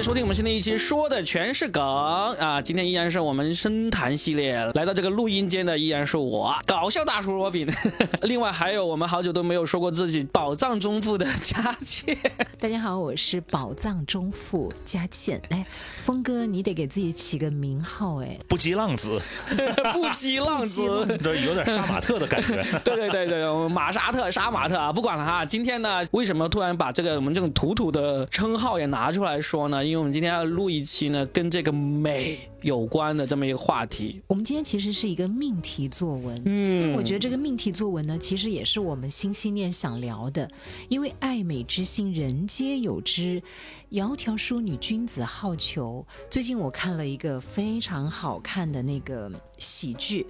[0.00, 2.62] 来收听我们新的一期，说的全是梗啊！
[2.62, 7.70] 今天依然是我们深谈系列，来到这个录音间的依然是我，搞笑大叔罗宾。
[8.22, 12.16] 另外还有我们好久都没有说过自己宝藏中富的佳倩。
[12.58, 15.38] 大家好，我是宝藏中富佳倩。
[15.50, 15.66] 哎，
[15.98, 19.20] 峰哥，你得给自己起个名号哎，不羁浪子，
[19.92, 20.82] 不羁浪子，
[21.22, 22.54] 这有点杀马特的感觉。
[22.82, 24.90] 对对对对，马沙特杀马特啊！
[24.90, 29.89] 不管了哈，今天呢，为什么突然把这个我们这种土土的称号也拿出来说呢？
[29.90, 34.22] 因为我们今天要录一期呢，跟这个美有关的这么一个话题。
[34.28, 40.48] 我们今天其实是一个命题作文，嗯，我觉得这个命题作文呢，其实也是我们心心念想聊的，
[40.88, 43.42] 因为爱美之心，人皆有之。
[43.90, 46.04] 窈窕淑女，君子好逑。
[46.30, 50.24] 最近我看了一个非常好看的那个喜剧，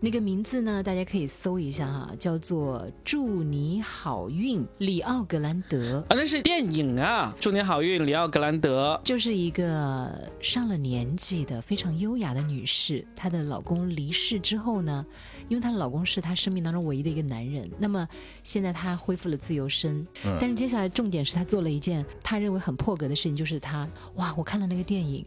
[0.00, 15.06] 那个名字呢，大家可以搜一下哈，叫做《祝你好运》，里奥格兰德啊，那是电影啊，《祝你好运》，里奥格兰德就是一个上了年纪的非常优雅的女士，她的老公离世之后呢，
[15.48, 18.08] 因为她的老公是她生命当中唯一的一个男人，那么
[18.42, 20.04] 现在她恢复了自由身，
[20.40, 23.04] 但是接下来重点是她做了一件她认为很破格。
[23.04, 24.34] 的事情就是她，哇！
[24.34, 25.22] 我看了那个电影。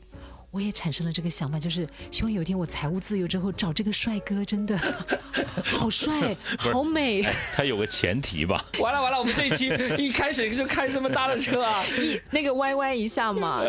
[0.57, 4.75] 我也产生了这个想法，就是希望有一天我财务自由之后找这个帅哥，真的
[5.63, 7.21] 好帅，好美。
[7.53, 8.65] 他有个前提吧？
[8.79, 9.67] 完了完了，我们这一期
[9.99, 13.61] 一开始就开这么大的车啊，一那个歪歪一下嘛。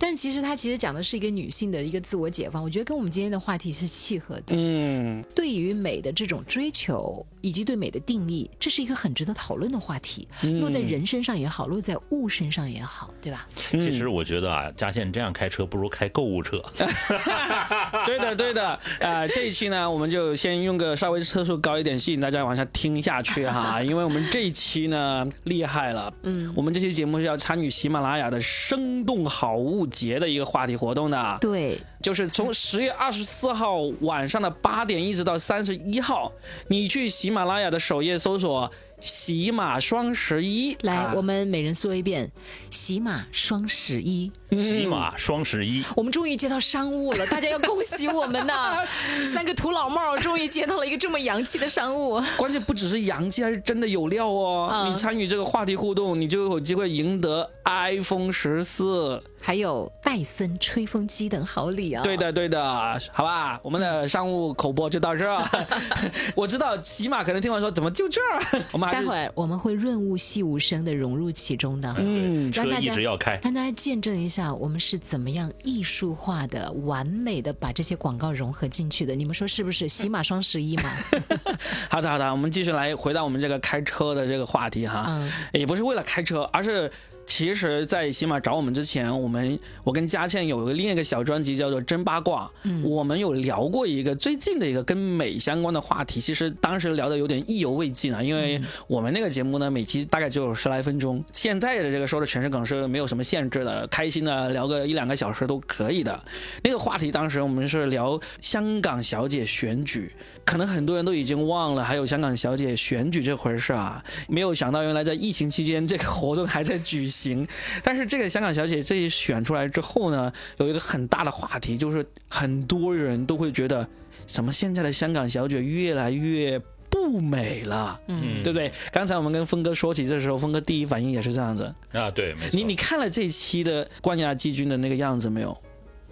[0.00, 4.46] 但其实他其实讲的是一个女性的一个自我解放，我觉得跟我们今天的话题是契合的。
[4.48, 10.26] 嗯，对于美的这种追求以及对美的定义，这是一个很值得讨论的话题。
[10.60, 13.46] 落在人身上也好，落在物身上也好，对吧？
[13.70, 16.10] 其实我觉得啊，嘉倩这样开车不如开。
[16.16, 16.58] 购物车，
[18.06, 36.32] 对的对的，呃，这一期呢，我们就先用个稍微车速高一点，吸引大家往下听下去哈， 因为我们这一期呢厉害了，嗯，我们这期节目是要参与喜马拉雅的生动好物节的一个话题活动的，对，就是从十月二十四号晚上的八点一直到三十一号，
[36.68, 38.72] 你去喜马拉雅的首页搜索。
[38.98, 42.32] 喜马双十一，来，我们每人说一遍：
[42.70, 45.82] 喜马双十一， 喜马双十一。
[45.96, 48.84] 我们终于接到商务了，大家要恭喜我们呐！
[49.34, 52.22] 三个土老帽终于接到了一个这么洋气的商务。
[52.36, 54.86] 关键不只是洋气，还是真的有料哦！
[54.88, 59.22] 你参与这个话题互动，你就有机会赢得 iPhone 十四。
[59.38, 62.02] 还有戴森吹风机等好礼啊！
[62.02, 65.40] 对的，对的，好吧，我们的商务口播就到这儿。
[66.34, 68.42] 我知道起码可能听完说怎么就这儿？
[68.72, 79.14] 我们待会儿我们会润物细无声的融入其中的，嗯，车一直要开，让大家见证一下我们是怎么样艺术化的、完美的把这些广告融合进去的。
[79.14, 79.88] 你们说是不是？
[79.88, 80.90] 喜马双十一嘛。
[81.90, 85.06] 好的，好的，我们继续来回到我们这个开车的这个话题哈。
[85.08, 86.90] 嗯，也不是为了开车，而是。
[87.28, 96.20] 其实，在喜马找我们之前，我们我跟佳倩有一个另一个小专辑叫做《真八卦》，嗯，我们有聊过一个最近的一个跟美相关的话题。
[96.20, 101.22] 其实当时聊的有点意犹未尽啊，因为我们那个节目呢，每期大概就有十来分钟。
[101.32, 106.22] 现在的这个说的全是梗，是没有什么限制的，开心的聊个一两个小时都可以的。
[106.64, 110.12] 那个话题当时我们是聊香港小姐选举，
[110.44, 114.04] 可能很多人都已经忘了还有香港小姐选举这回事啊。
[114.28, 117.46] 没有想到原来在疫情期间这个活动还在举行。
[117.84, 123.88] 但是这个香港小姐这一选出来之后呢，有一个很大的话题，就是很多人都会觉得，
[124.26, 126.60] 什么现在的香港小姐越来越
[126.96, 128.72] 不美了，嗯，对不对？
[128.90, 132.50] 刚才我们跟峰哥说起这时候，峰哥第一反应也是这样子啊，对，没错。
[132.52, 135.56] 你你看了这一期的冠亚季军的那个样子没有？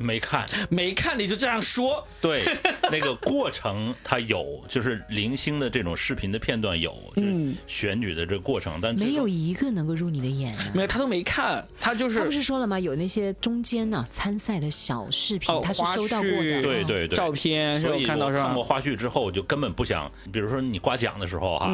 [0.04, 2.06] 没看，没看你就这样说？
[2.20, 2.42] 对，
[2.92, 10.54] 那个过程他有，就是零星的这种视频的片段有，嗯，选举的这个过程，但没有一个能够入你的眼。
[10.74, 12.78] 没有，他都没看，他就是他不是说了吗？
[12.78, 21.72] 有那些中间呢参赛的小视频，他是收到过的，对对对，照片，所以看到看过花絮之后，就根本不想，比如说你刮奖的时候哈，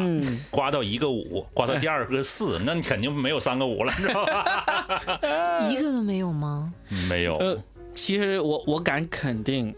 [0.49, 5.01] 刮到一个五，刮到第二个四，那你肯定没有三个五了，知道吧？
[5.69, 6.73] 一个都没有吗？
[7.09, 7.37] 没有。
[7.93, 9.73] 其实我我敢肯定，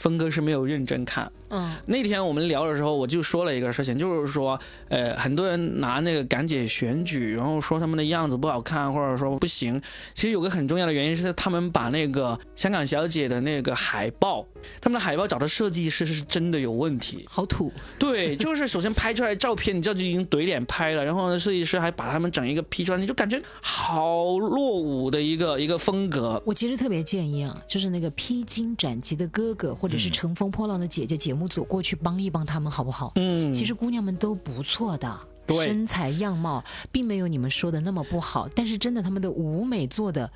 [0.00, 1.30] 峰哥是没有认真看。
[1.50, 4.58] 嗯，那天我们聊的时候，我就说了一个事情，就是说，
[4.88, 9.80] 呃，很多人拿那个港姐选举，然后说他们的样子不好看，或者说不行。
[10.14, 14.46] 其实有个很重要的原因是，他们把那个香港小姐的那个海报，
[14.80, 17.72] 他们的海报找的设计师是真的有问题，好土。
[17.98, 26.40] 对，就是首先拍出来照片，你知道就已经怼脸拍了，然后呢，设计师还把他们整一个 P 出来，你就感觉好落伍的一个一个风格。
[26.46, 31.46] 我其实特别建议啊，就是那个披荆斩棘的哥哥，或者是乘风破浪的姐姐节目。
[31.46, 33.12] 组过去帮一帮他们好不好？
[33.16, 40.30] 嗯，其实姑娘们都不错的，身材样貌并没有你们说的那么不好，但是真的他们的舞美做的。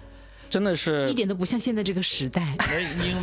[0.48, 2.56] 真的是一点都不像现在这个时代。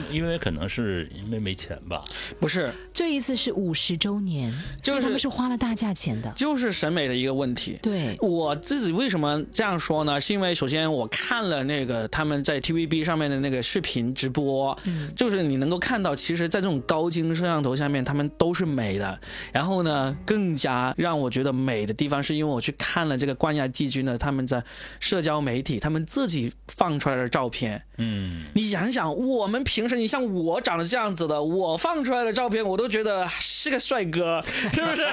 [0.10, 2.02] 因因为可能是因为没钱吧？
[2.40, 6.32] 不是，这一次是五十周年，就是他们是花了大价钱的。
[6.36, 7.78] 就是审美的一个问题。
[7.82, 10.20] 对，我自己为什么这样说呢？
[10.20, 19.20] 是因为首先我看了那个他们在 TVB 上面的那个视频直播，嗯，就是你能够看到，其实，在这种高清摄像头下面，他们都是美的。
[19.52, 24.64] 然后呢，更加让我觉得美的地方，是因为我去看了这个冠亚季军的他们在
[25.00, 27.82] 社交媒体他们自己放出来的照片。
[27.98, 34.42] 嗯，你想想，我们平时你像我长得这样子的，我放出来的照片，我都觉得是个帅哥，
[34.74, 35.08] 是不是？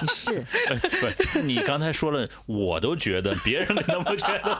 [0.00, 0.46] 你是
[1.32, 1.40] 不？
[1.44, 4.50] 你刚才说了，我都觉得，别人可能不觉得。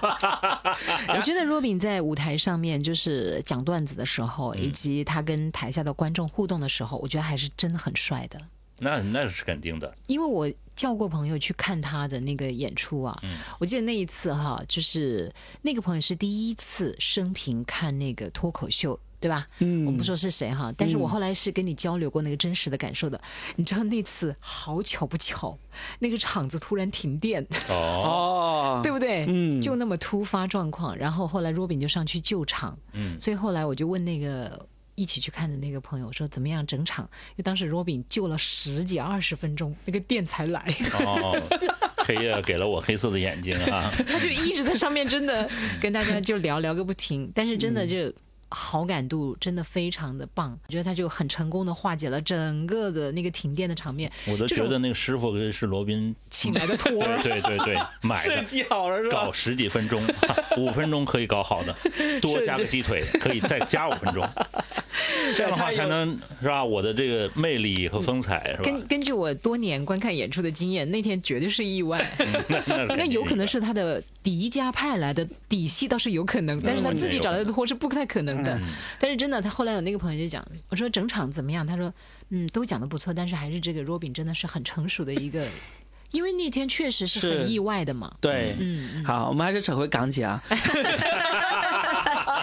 [1.17, 8.41] 我觉得若饼在舞台上面就是讲段子的时候，以及他跟台下的观众互动的时候，我觉得还是真的很帅的。
[8.83, 10.51] 那那是肯定的，因为我
[10.81, 13.23] 叫过朋友去看他的那个演出啊，
[13.59, 15.31] 我记得那一次哈，就是
[15.61, 18.99] 那个朋友是第一次生平看那个脱口秀。
[19.21, 19.47] 对吧？
[19.59, 23.21] 嗯，我不说是谁哈，但是我后来是跟你交流过那个真实的感受的。
[23.57, 25.59] 你知道那次好巧不巧，
[25.99, 29.27] 那个场子突然停电，哦，对不对？
[29.29, 34.67] 嗯，就那么突发状况，然后后来若饼就上去救场，嗯，所以后来我就问那个
[35.01, 37.05] 一起去看的那个朋友说怎么样整场？
[37.31, 40.63] 因为当时若饼救了十几二十分钟，那个电才来。
[40.93, 41.41] 哦，
[42.05, 43.91] 黑夜给了我黑色的眼睛啊！
[44.07, 45.49] 他就一直在上面，真的
[45.81, 48.13] 跟大家就聊聊个不停，但是真的就。
[48.51, 54.11] 好感度真的非常的棒，我觉得他就很成功的化解了整个的那个停电的场面。
[54.27, 59.25] 我都觉得那个师傅是罗宾请来的托儿， 对对对，买的设计好了是吧？
[59.27, 60.03] 搞十几分钟，
[60.59, 61.75] 五分钟可以搞好的，
[62.21, 64.29] 多加个鸡腿可以再加五分钟，
[65.37, 66.65] 这样的话才能是吧？
[66.65, 68.65] 我的这个魅力和风采是吧？
[68.65, 72.05] 根根据我多年观看演出的经验，那天绝对是意外。
[72.69, 78.40] 那有可能是他的迪迦派来的底细倒是有可能，但是他自己找来的托是不太可能。
[78.43, 78.61] 的，
[78.99, 81.67] 但是真的，他后来有那个朋友就讲，我说整场怎么样？
[81.67, 81.93] 他说，
[82.31, 85.47] 嗯，都讲的不错，但是还是这个 Robin 真的是很成熟的一个，
[86.13, 88.13] 因为那天确实是很意外的嘛。
[88.21, 90.43] 对，嗯，好，我们还是扯回港姐啊。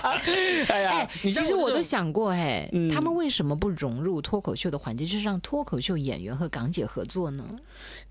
[0.69, 7.45] 哎呀，其实我都想过，哎，他们为什么不融入脱口秀的环节，就是让脱口秀演员和港姐合作呢？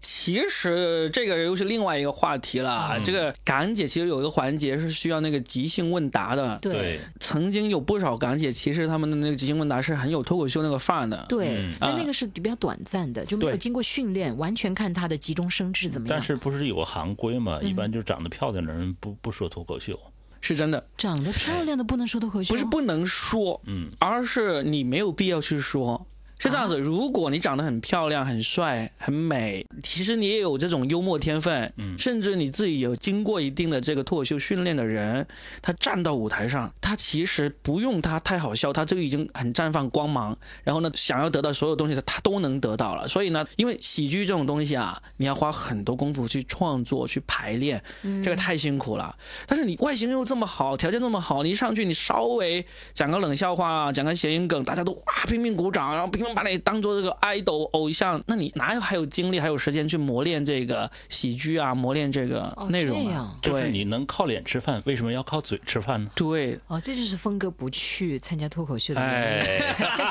[0.01, 3.01] 其实这个又是另外一个话题了。
[3.05, 6.59] 这个港姐其实有一个环节是需要那个即兴问答的。
[6.61, 11.25] 对，曾经有不少港姐，其实他们的那个即兴问答是很有脱口秀那个范儿的。
[11.29, 16.17] 对，但那个是比较短暂的，就没有经过训练，完全看他的急中生智怎么样。
[16.17, 17.61] 但是不是有个行规嘛？
[17.63, 19.99] 一般就长得漂亮的人不不说脱口秀。
[20.41, 26.07] 是真的，长得漂亮的不能说的回去，不是不能说，嗯，而是你没有必要去说。
[26.39, 35.27] 是这样子，如果你长得很漂亮、很帅、很美，其实你也有这种幽默天分，嗯，甚至你自己有经过一定的这个脱口秀训练的人，
[35.63, 40.37] 他站到舞台上，他其实不用他太好笑，他就已经很绽放光芒。
[40.63, 43.09] 然后呢，想要得到所有东西，他都能得到了。
[43.09, 47.83] 所以呢，因为喜剧这种东西啊，你要花很多功夫去创作、去排练，
[48.23, 49.17] 这个太辛苦了。
[49.47, 52.63] 但是你外形又这么好，条件这么好，你一上去，你稍微
[52.93, 56.26] 讲个冷笑话、讲个谐音梗，大家都哇拼命鼓掌，然后拼。
[56.35, 61.75] 把你当做这个爱豆偶像，那你哪有还有精力还有时间去磨练这个喜剧啊？
[61.75, 63.37] 磨练这个内容啊？
[63.43, 66.11] 就是你能靠脸吃饭，为什么要靠嘴吃饭呢？
[66.15, 69.45] 对，哦，这就是峰哥不去参加脱口秀的原因。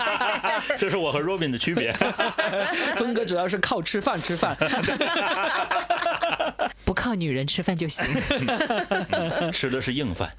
[0.77, 1.91] 这是我和 Robin 的区别。
[2.95, 4.55] 峰哥主要是靠吃饭吃饭，
[6.85, 8.05] 不靠女人吃饭就行。
[9.51, 10.29] 吃的是硬饭。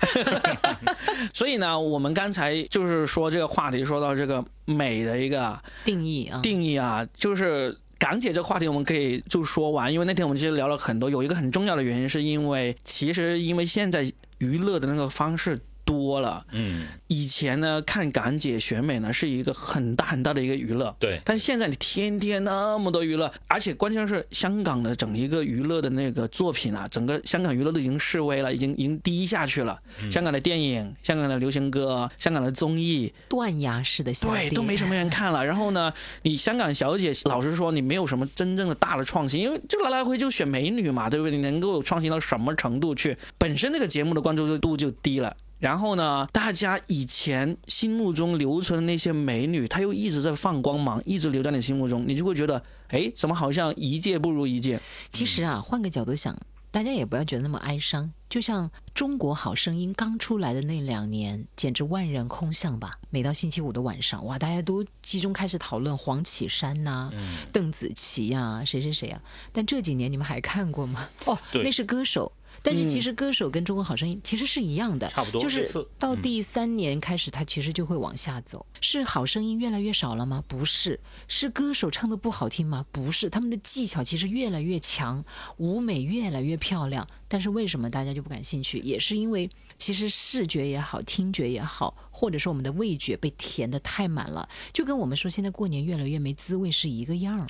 [1.32, 4.44] 所以呢，我们刚才就是说这个话题，说到这个。
[4.68, 9.92] 美的一个定义啊，定义啊，就是港姐这个话题，我们可以就说完。
[9.92, 15.60] 因为那天我们其实聊了很多，有一个很重要的原因，是因为其实因为现在娱乐的那个方式。
[15.86, 29.80] 多了，嗯，以前呢看港姐选美呢是一个很大很大的一个娱乐，对，但现在你天天那么多娱乐，而且关键是香港的整一个娱乐的那个作品啊，整个香港娱乐都已经示威了，已经已经低下去了。
[30.10, 35.44] 香港的电影、香港的流行歌、香港的综艺，断崖式的下对，都没什么人看了。
[35.46, 41.36] 然后呢，你香港小姐，老实说，你没有什么真正的大的创新，因为就来来回就选美女嘛，对不对？
[41.36, 43.16] 你能够创新到什么程度去？
[43.38, 45.36] 本身那个节目的关注度就低了。
[45.58, 46.26] 然后呢？
[46.32, 54.80] 大家以前心目中留存的那些美女，她又一直在放光芒，一直留在你心目中，你就会觉得，哎，怎么好像一届不如一届？
[55.10, 56.38] 其实啊，换个角度想，
[56.70, 58.12] 大家也不要觉得那么哀伤。
[58.28, 62.90] 就像《中国好声音》刚出来的那两年，简直万人空巷吧。
[63.08, 67.10] 每到星期五的晚上，哇，大家都集中开始讨论黄绮珊呐、
[67.50, 69.22] 邓紫棋呀、谁谁谁啊。
[69.52, 71.08] 但这几年你们还看过吗？
[71.24, 72.30] 哦，那是歌手。
[72.62, 78.64] 但是其实歌手跟中国好声音其实是一样的，差不多，就是到第三年开始，它其实就会往下走。
[78.80, 80.42] 是好声音越来越少了吗？
[80.46, 80.98] 不是，
[81.28, 82.84] 是歌手唱的不好听吗？
[82.92, 85.24] 不是，他们的技巧其实越来越强，
[85.56, 87.06] 舞美越来越漂亮。
[87.28, 88.78] 但是为什么大家就不感兴趣？
[88.78, 97.46] 也是因为其实视觉也好，听觉也好，或者说我们的味觉被填的太满了，就跟我们说现在过年越来越没滋味是一个样儿。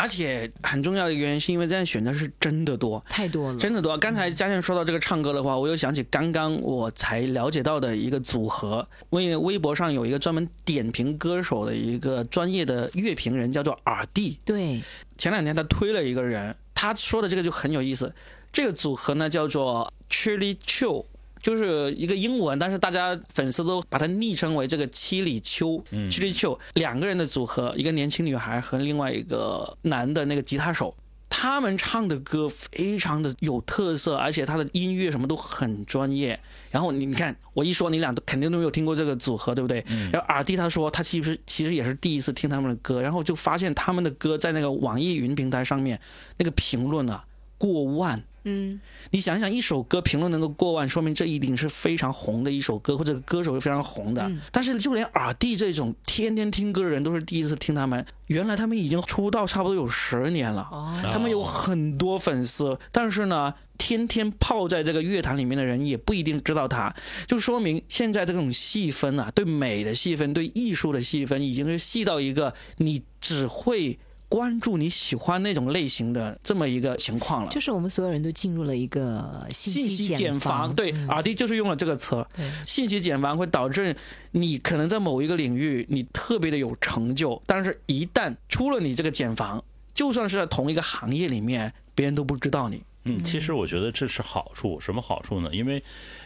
[0.00, 3.98] 而且很重要的原因是因为这样选的是真的多，太多了，真的多。
[3.98, 14.38] 刚才嘉倩说到这个唱歌的话，我又想起刚刚我才了解到的一个组合，微微博上有一个专门点评歌手的一个专业的乐评人，叫做耳帝。
[14.44, 14.80] 对，
[15.16, 18.14] 前两天他推了一个人，他说的这个就很有意思。
[18.52, 21.04] 这个组合呢叫做 Chili Chill。
[21.40, 30.94] 就是一个英文，但是大家粉丝都把它昵称为这个七里秋，七里秋两个人的组合，一个年轻女孩和另外一个男的那个吉他手，
[31.28, 36.38] 他们唱的歌非常的有特色，而且他的音乐什么都很专业。
[36.70, 39.84] 然后你你看，我一说你俩都肯定都没有听过这个组合，对不对？
[40.12, 46.00] 然后耳弟他说他其实其实也是第一次听他们的歌，然后就发现他们的歌在那个网易云平台上面
[46.36, 47.24] 那个评论啊
[47.56, 48.22] 过万。
[48.44, 48.80] 嗯，
[49.10, 54.30] 你想想，一首歌评论能够过万，说明这一定是非常红的一首歌，或者歌手是非常红的。
[54.52, 58.04] 但是就连耳弟这种天天听歌的人，都是第一次听他们。
[58.26, 60.70] 原来他们已经出道差不多有十年了，
[61.12, 62.78] 他们有很多粉丝。
[62.92, 66.94] 但是呢，天天泡在这个乐坛里面的人也不一定知道他，
[67.26, 73.98] 就说明现在这种细分啊，对美的细分，对艺术的细分，已经是细到一个你只会。
[74.28, 80.74] 关注你喜欢那种类型的这么一个情况了，就是我们所有人都进入了一个信息茧房。
[80.74, 82.26] 对，阿弟就是用了这个词，
[82.66, 83.96] 信息茧房会导致
[84.32, 92.82] 你可能在某一个领域你特别的有成就，但是一旦出了你这个茧房，就算是在同一个行业里面，别人都不知道你。
[93.04, 95.48] 嗯，其实我觉得这是好处，什么好处呢？
[95.54, 95.82] 因为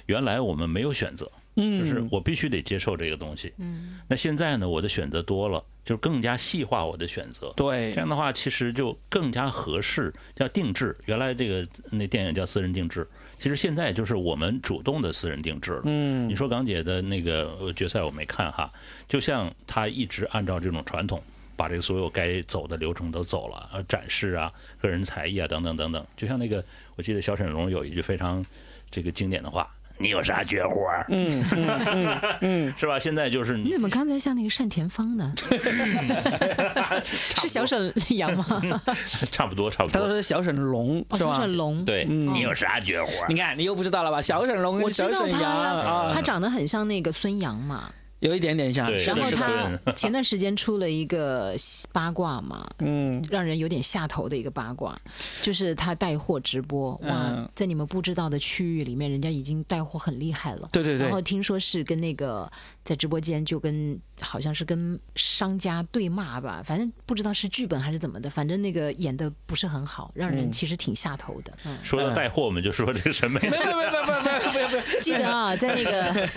[0.06, 3.52] 原来我们没有选择，嗯就是我必须得接受这个东西。
[3.58, 5.64] 嗯，那现在呢，我的选择多了。
[5.84, 10.96] 就更加细化我的选择，对，这样的话其实就更加合适，叫定制。
[11.06, 13.06] 原来这个那电影叫私人定制，
[13.40, 15.82] 其实现在就是我们主动的私人定制了。
[15.86, 18.70] 嗯，你说港姐的那个决赛我没看哈，
[19.08, 21.20] 就像她一直按照这种传统，
[21.56, 26.06] 把这个所有该走的流程都走了，呃，展示啊，个人才艺啊，等等等等。
[26.16, 28.44] 就像那个，我记得小沈龙有一句非常
[28.88, 29.68] 这个经典的话。
[30.02, 30.80] 你有啥绝活？
[31.08, 32.98] 嗯嗯嗯， 是吧？
[32.98, 35.32] 现在就是你怎么刚才像那个单田芳呢？
[37.40, 38.62] 是小沈阳吗？
[39.30, 40.00] 差不多，差不多。
[40.00, 41.32] 他说是小沈龙，是吧？
[41.32, 42.04] 小沈龙，对。
[42.04, 43.08] 你有啥绝活？
[43.28, 44.20] 你看，你又不知道了吧？
[44.20, 47.88] 小沈龙，我知道他，他长得很像那个孙杨嘛。
[48.22, 51.54] 有一点点像，然后他 前段时间出了一个
[51.92, 54.96] 八卦嘛，嗯，让人有点下头的一个八卦，
[55.42, 62.50] 就是他带货直播，哇，在你们不知道的区域里面，人家已经带货很厉害了，对对对，然后听说是跟那个。
[62.84, 71.52] 在直播间就跟好像是跟商家对骂吧，反正不知道是剧本还是怎么的，反正那个演的不是很好，让人其实挺下头的。
[71.64, 73.40] 嗯说到带货，我们就说这个审美。
[73.40, 74.22] 没有没有没有没有
[74.52, 75.00] 没有没有。
[75.00, 76.28] 记得啊，在那个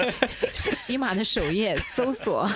[0.53, 2.49] 喜马的首页搜索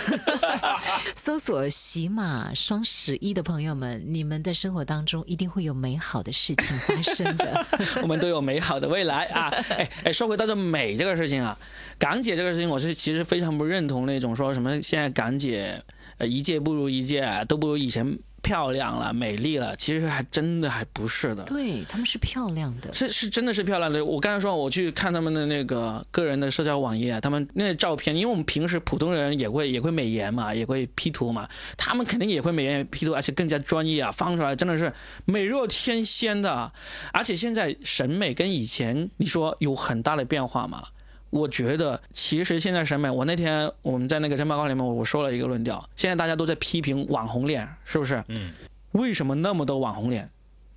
[1.15, 7.65] 搜索喜马双十一的朋友们，你们在生活当中一定会有美好的事情发生的。
[8.01, 9.49] 我们都有美好的未来啊！
[9.69, 11.57] 哎哎，说回到这美这个事情啊。
[11.97, 15.83] 港姐这个事情，我是其实非常不认同那种说什么现在港姐
[16.17, 19.75] 呃一届不如一届，都不如以前漂亮了、美丽了。
[19.75, 21.43] 其实还真的还不是的。
[21.43, 24.03] 对他们是漂亮的，是是真的是漂亮的。
[24.03, 34.91] 我刚才说我去看他们的那个个人的社交网页，他们那照片，因为我们平时普通人也会也会美颜嘛，也会 P 图嘛，他们肯定也会美颜 P 图，而且更加专业啊，放出来真的是
[35.25, 36.71] 美若天仙的。
[37.13, 40.83] 而且现在审美跟以前你说有很大的变化嘛？
[41.29, 48.23] 我觉得其实现在审美，我那天我们在那个真报告里面我说了一个论调，现在大家都在批评网红脸，是不是？
[48.27, 48.53] 嗯。
[48.93, 50.29] 为什么那么多网红脸？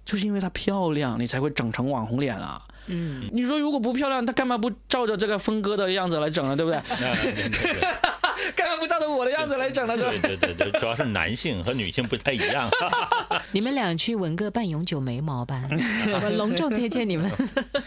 [0.05, 2.61] 就是因为她漂亮，你才会整成网红脸啊。
[2.87, 3.29] 嗯。
[3.33, 6.55] 你说如果不漂亮，她干嘛不照着这个峰哥的样子来整呢？
[6.57, 6.81] 对不对？
[8.57, 9.97] 干嘛不照着我的样子来整呢？
[9.97, 12.69] 对对对对，主要是男性和女性不太一样。
[13.53, 15.63] 你们俩去纹个半永久眉毛吧，
[16.13, 17.31] 我隆重推荐你们。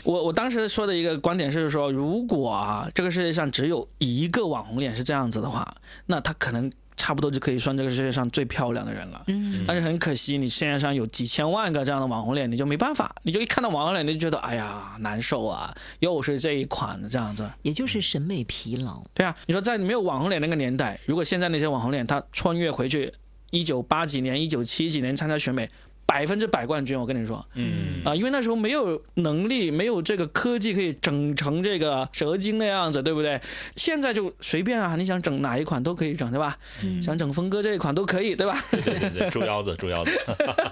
[0.03, 5.75] 我我当时说的一个观点是说，如果啊这个世界上只有一个网红脸是这样子的话，
[6.07, 6.71] 那他可能。
[6.97, 9.23] 差不多就可以算这个世界上最漂亮的人了。
[9.27, 17.49] 嗯，但是很可惜，你世界上有几千万个这样的网红脸，你就没办法，你就一看到网红脸，你就觉得哎呀难受啊，又是这一款的这样子。
[17.61, 19.03] 也就是审美疲劳。
[19.13, 23.13] 对啊，你说在没有网红脸那个年代，如果现在那些网红脸他穿越回去
[23.51, 25.69] 一九八几年、一九七几年参加选美，
[26.05, 33.41] 百分之百冠军，我跟你说，嗯啊，因为那时候没有能力，没有这个科技可以整成这个蛇精的样子，对不对？
[33.75, 36.57] 现在就随便啊，你想整哪一款都可以整，对吧？
[37.01, 38.63] 想整峰哥这一款都可以，对吧？
[38.71, 40.11] 对对对， 猪腰子，猪腰子。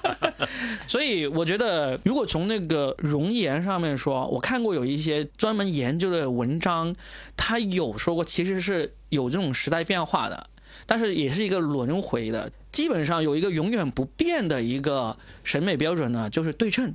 [0.88, 6.96] 所以我觉得，如果从那个容颜上面说，我看过有一些专门研究的文章，
[7.36, 10.48] 他有说过，其实是有这种时代变化的，
[10.86, 12.52] 但是也是一个轮回的。
[12.74, 16.94] 基本上有一个永远不变的一个审美标准呢，就是对称。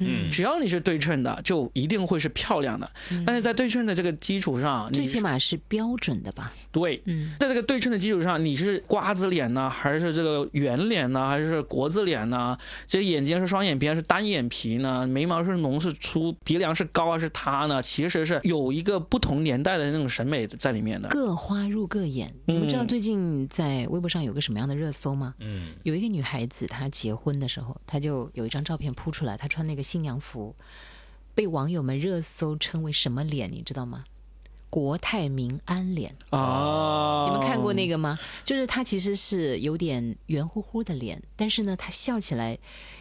[0.00, 2.90] 嗯，只要你是对称的，就一定会是漂亮的。
[3.26, 6.52] 但是在对称的这个基础上，最起码是标准的吧？
[6.72, 12.56] 对，嗯，在这个对称的基础上，你是瓜子脸呢，还是这个圆脸呢，还是国字脸呢？
[12.86, 15.06] 这眼睛是双眼皮还是单眼皮呢？
[15.06, 16.34] 眉毛是浓是粗？
[16.44, 17.82] 鼻梁是高还是塌呢？
[17.82, 21.08] 其实是有一个不同年代的那种审美在里面的。
[21.10, 22.32] 各花入各眼。
[22.46, 25.34] 你们知道最近在微博上有个什么样的热搜吗？
[25.40, 29.82] 嗯，有一个女孩子她结婚的时候，她就有一张照片铺出来，她穿那个。
[29.90, 30.54] 新娘服
[31.34, 33.50] 被网友们热搜称为什么脸？
[33.50, 34.04] 你知道吗？
[34.68, 37.26] 国泰民安脸啊！
[37.26, 38.16] 你们看过那个吗？
[38.44, 42.56] 就是他其实是有点圆乎乎的脸，但是呢，他笑起来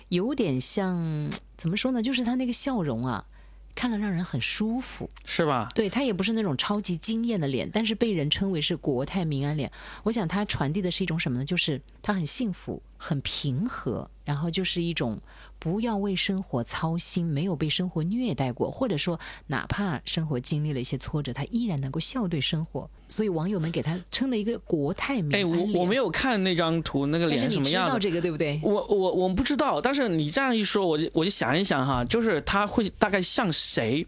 [0.07, 2.01] 有点像怎么说呢？
[2.01, 3.27] 就是他那个笑容啊。
[3.75, 5.69] 看了让人很舒服，是吧？
[5.75, 9.71] 对他也不是那种超级惊艳的脸，但是被人称为是国泰民安脸。
[10.03, 11.45] 我想他传递的是一种什么呢？
[11.45, 15.17] 就是他很幸福、很平和，然后就是一种
[15.57, 22.87] 不要为生活操心，没有被生活虐待过，或者说哪怕生活经历了一些挫折，他依然能够笑对生活。
[23.07, 25.39] 所以网友们给他称了一个国泰民安。
[25.39, 27.97] 哎，我我没有看那张图，那个脸什么样子？
[27.97, 28.59] 这个对不对？
[28.61, 34.05] 我我我不知道，但是你这样一说，我就我就想一想哈，就是他会大概像谁？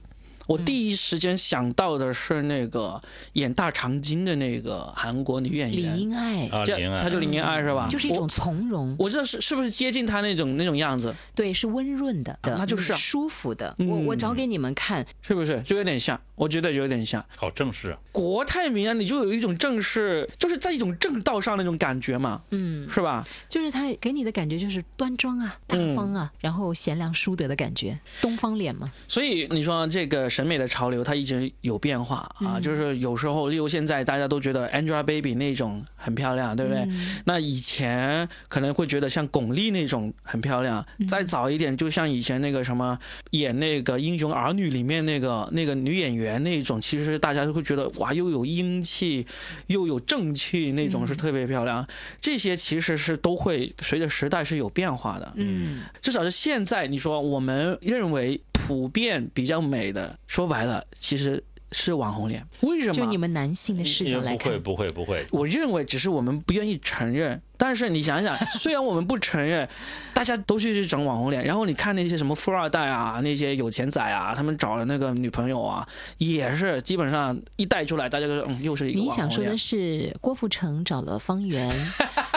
[0.48, 3.01] 我第一时间想到的是那个
[3.33, 7.88] 演大长今的那个韩国女演员李英爱，叫她叫李英爱是吧？
[7.89, 8.95] 就是一种从容。
[9.00, 11.13] 我知道是是不是接近她那种那种样子？
[11.36, 13.75] 对，是温润的，那就是舒服的。
[13.79, 16.19] 我我找给你们看，是不是就有点像？
[16.36, 18.00] 我觉得有点像，好正式啊！
[18.12, 23.24] 国泰民安，你就有一种正式，就是在一种正道上那种感觉嘛，嗯，是吧？
[23.48, 28.92] 就是他给你的感觉就是端庄啊、大方啊，然后贤良淑德的感觉，东方脸嘛。
[29.07, 36.87] 所以你说这个审美的潮流，它一直有变化啊，就是有时候，例如现在大家都觉得 Angelababy 那种很漂亮，对不对？
[37.25, 42.98] 那以前可能会觉得像巩俐那种很漂亮，再早一点，就像以前那个什么
[43.29, 46.31] 演那个《英雄儿女》里面那个那个女演员。
[46.41, 49.27] 那种其实大家都会觉得哇，又有英气，
[49.67, 51.85] 又有正气，那种是特别漂亮。
[52.22, 55.33] 这些其实是都会随着时代是有变化的。
[55.35, 61.44] 嗯，至少是现在，你说我们认为普遍比较美的，说白了，其实。
[61.74, 62.94] 是网红脸，为什么？
[62.94, 65.25] 就你们男性的视角来看，不会，不会，不会。
[65.31, 67.41] 我认为只是我们不愿意承认。
[67.55, 69.65] 但是你想想，虽然我们不承认，
[70.13, 81.74] 大家都去去整网红脸，然后你看那些什么富二代啊，那些有钱仔啊，他们找的那个女朋友啊，也是基本上一带出来，大家都嗯，又是一个你想说的是郭富城找了方圆，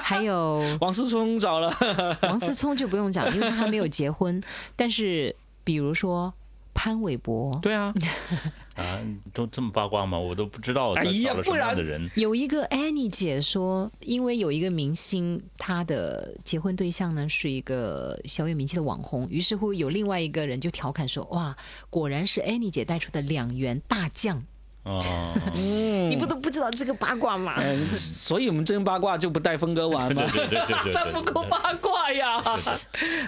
[0.01, 1.77] 还有 王思聪找了
[2.23, 4.41] 王思聪就不用讲，因为他还没有结婚。
[4.77, 6.33] 但是比如说。
[6.75, 7.95] 潘玮柏，对啊，
[8.75, 9.01] 啊，
[9.33, 10.19] 都这么八卦吗？
[10.19, 12.11] 我都不知道他找了什么样的人。
[12.17, 21.57] 有一个 Annie 姐说，因为有一个明星，他的结婚对象呢是一个小有名气的网红，于是乎有另外一个人就调侃说：“哇，
[21.89, 24.45] 果然是 Annie 姐带出的两员大将。”
[24.85, 25.01] 哦，
[25.57, 27.55] 你不都不知道这个八卦吗？
[27.91, 30.23] 所以我们真八卦就不带峰哥玩吗？
[30.33, 32.43] 对对对对，他不够八卦呀！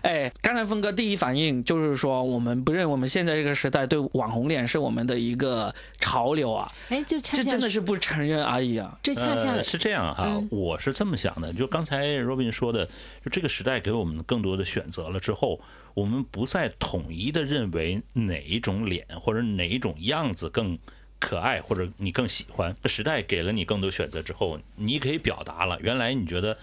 [0.03, 6.71] 哎，刚才峰哥第一反应就是说，我们不认我们现在这个时代对网红脸是我们的一个潮流啊！
[6.91, 8.99] 哎，就这真的是不承认而已啊！
[9.03, 12.85] 这恰恰是这样哈，我是这么想的，就刚才 Robin 说的，
[13.25, 15.59] 就这个时代给我们更多的选择了之后，
[15.95, 20.79] 我们不再统一的认为哪一种脸或者哪一种样子更。
[21.19, 22.75] 可爱，或者你更喜欢。
[22.85, 25.79] 时代给了你更多选择之后，你可以表达了。
[25.81, 26.59] 原来你觉得。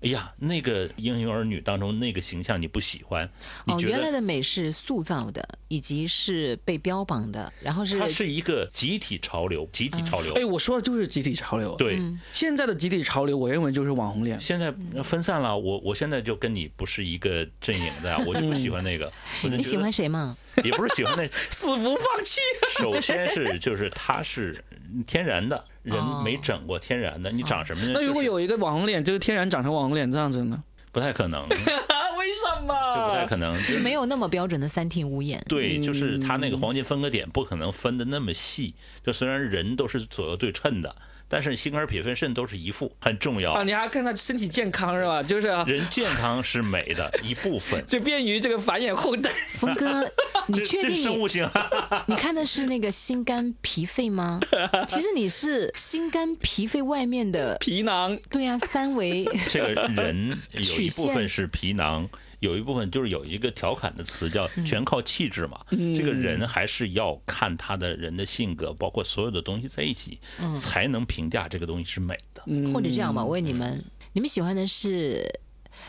[0.00, 3.28] 哎呀，那个英雄儿女当中那个形象你不喜欢？
[3.66, 10.32] 哦，原来的美是塑造的，以及是被标榜的，然后是它是一个集体潮流，集体潮流。
[10.34, 11.74] 哎，我说的就是集体潮流。
[11.74, 12.00] 对，
[12.32, 14.38] 现在的集体潮流，我认为就是网红脸。
[14.38, 19.12] 现在分散了，我我现在就跟你不是一个阵营的， 我就不喜欢那个。
[19.42, 20.36] 你喜欢谁吗？
[20.62, 22.40] 也不是喜欢那， 死不放弃。
[22.78, 24.64] 首先是就是他是
[25.06, 25.64] 天然的。
[25.88, 27.82] 人没整过天然的，你长什么？
[27.94, 30.62] 那如果有一个网红脸，就是天然长成网红脸这样子呢？
[30.92, 31.44] 不太可能。
[31.48, 32.74] 为什么？
[32.94, 35.42] 就不太可能，就没有那么标准的三庭五眼。
[35.48, 38.74] 对，就是他那个黄金分割点不可能分的那么细。
[39.04, 40.94] 就虽然人都是左右对称的。
[41.28, 43.62] 但是心肝脾肺肾都是一副，很重要啊！
[43.62, 45.22] 你还看他身体健康是吧？
[45.22, 49.30] 就是人健康是美的 一部分，就便于这个繁衍后代。
[49.54, 50.10] 峰哥，
[50.48, 51.48] 你确定生物性？
[52.06, 54.40] 你看的是那个心肝脾肺吗？
[54.88, 58.18] 其实你是心肝脾肺外面的皮囊。
[58.30, 59.24] 对呀，三维。
[59.50, 62.08] 这个人有一部分是皮囊。
[62.40, 70.18] 有一部分就是有一个调侃的词叫“全靠气质”嘛，这个人还是要看他的人的性格，包括所有的东西在一起，
[70.54, 72.42] 才能评价这个东西是美的。
[72.72, 75.40] 或者这样吧，我问你们，你们喜欢的是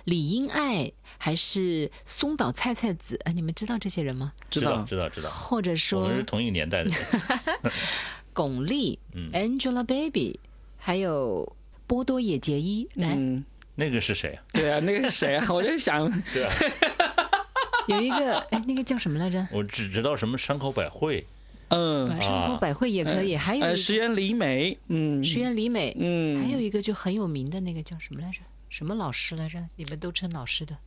[0.05, 3.19] 李英爱还是松岛菜菜子？
[3.25, 4.33] 哎，你们知道这些人吗？
[4.49, 5.29] 知道，知道，知道。
[5.29, 7.73] 或者说我们是同一个年代的人。
[8.33, 8.97] 巩俐、
[9.33, 10.35] Angelababy，
[10.77, 13.17] 还有波多野结衣，来。
[13.79, 14.37] 那个是谁？
[14.51, 15.45] 对啊，那个是谁啊？
[15.49, 16.03] 我就想，
[17.87, 19.47] 有一个哎，那个叫什么来着？
[19.51, 21.25] 我只知道什么山口百惠，
[21.69, 28.39] 嗯，山口百惠也可以，还有石原里美，嗯，石原里美，嗯，还有一个就很有名的那个叫什么来着？
[28.69, 29.57] 什么老师来着？
[29.77, 30.77] 你们都称老师的。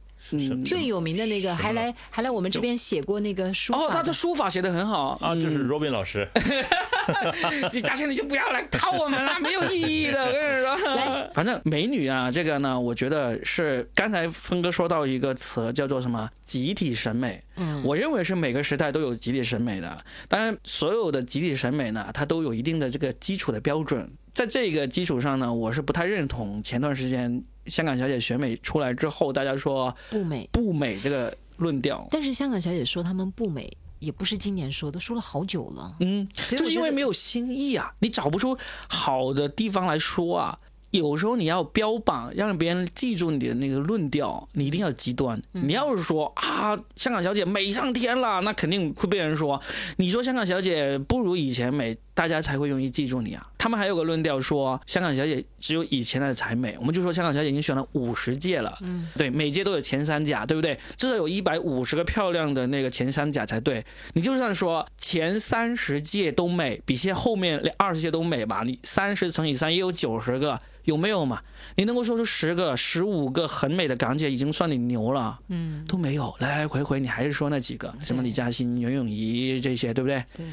[0.65, 6.27] 最有名的那个还来还来我们这边写过那个书法，哦，他的书法写的很好啊，就是 Robin 老师。
[7.83, 10.25] 嘉庆你就不要来套我们了，没有意义的。
[10.25, 17.43] 我跟你说，反正美女啊，这个呢，我觉得是刚才峰哥说到一个词叫做什么集体审美。
[17.57, 24.11] 嗯，我认为是每个时代都有集体审美的，当然所有的集体审美呢，它都有一定的这个基础的标准。
[24.33, 27.45] 在这个基础上呢，我是不太认同前段时间。
[27.67, 35.97] 香港小姐选美出来之后，大家说不美不美这个论调，但是香港小姐说她们不美，也不是今年说，都说了好久了。
[36.01, 38.57] 嗯，就是因为没有新意啊，你找不出
[38.89, 40.59] 好的地方来说啊。
[40.91, 45.41] 有时候你要标榜，让别人记住你的那个论调，你一定要极端。
[45.53, 49.59] 你要是说啊，香港小姐美上天了，那肯定会被人说。
[49.97, 53.47] 你说香港小姐不如以前美，大家才会容易记住你啊。
[53.63, 56.75] 他们还有个论调说，香港小姐只有以前的才美。
[56.81, 60.77] 我们就说香港小姐已经选了五十届了，嗯，对，每届都有前三甲，对不对？
[60.97, 63.87] 至少有一百五十个漂亮的那个前三甲才对。
[64.15, 68.65] 你就算说前三十届都美，比现后面二十届都美吧？
[68.67, 70.61] 你三十乘以三也有九十个。
[70.85, 71.41] 有没有嘛？
[71.77, 75.39] 你能够说出十个、十五个很美的港姐，已经算你牛了。
[75.47, 80.25] 嗯，都没有，来来回回你还是说那几个，什么李嘉欣、袁咏仪这些，对不对？
[80.35, 80.45] 对。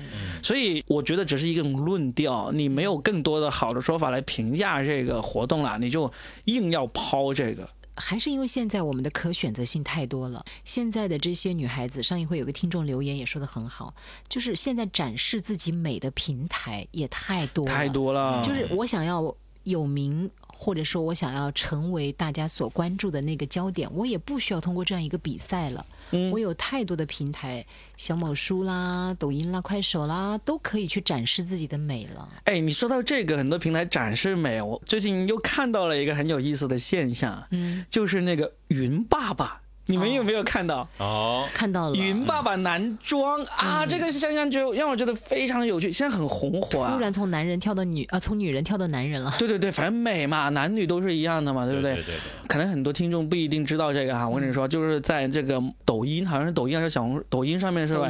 [0.43, 6.11] 所以我觉得只是一个论调，你没有更多的好的说法来评价这个活动了，你就
[6.45, 7.69] 硬要抛这个。
[7.95, 10.43] 还是因为现在我们的可选择性太多了。
[10.63, 13.93] 现在的这些女孩子，上一回有个听众留言也说的很好，
[14.27, 18.43] 就是现在展示自己美的平台也太多太多了。
[18.45, 19.35] 就是我想要。
[19.69, 25.85] 有名，或者说我想要成为大家所关注的那个焦点，我也不需要通过这样一个比赛了。
[26.11, 27.63] 嗯我有太多的平台，
[27.95, 32.27] 小某书啦、抖音啦、快手啦，都可以去展示自己的美了。
[32.45, 39.61] 哎，你说到这个，很多平台展示美，我最近又看到了一个很有意思的现象，嗯，就是那个云爸爸。
[39.89, 40.87] 你们有没有看到？
[40.99, 41.95] 哦，看到了。
[41.95, 45.91] 云爸爸男装啊，这个现象就让我觉得非常有趣。
[45.91, 49.33] 现在很红火啊，突然从男人跳到女啊，从女人跳到男人了。
[49.39, 51.95] 对对对，反正美嘛，男女都是一样的嘛，对不对？
[51.95, 52.47] 对对对。
[52.47, 58.07] 可能很多听众不一定知道这个哈，我跟你说，就是在这个抖音，好像是抖音还是小红抖音上面是吧？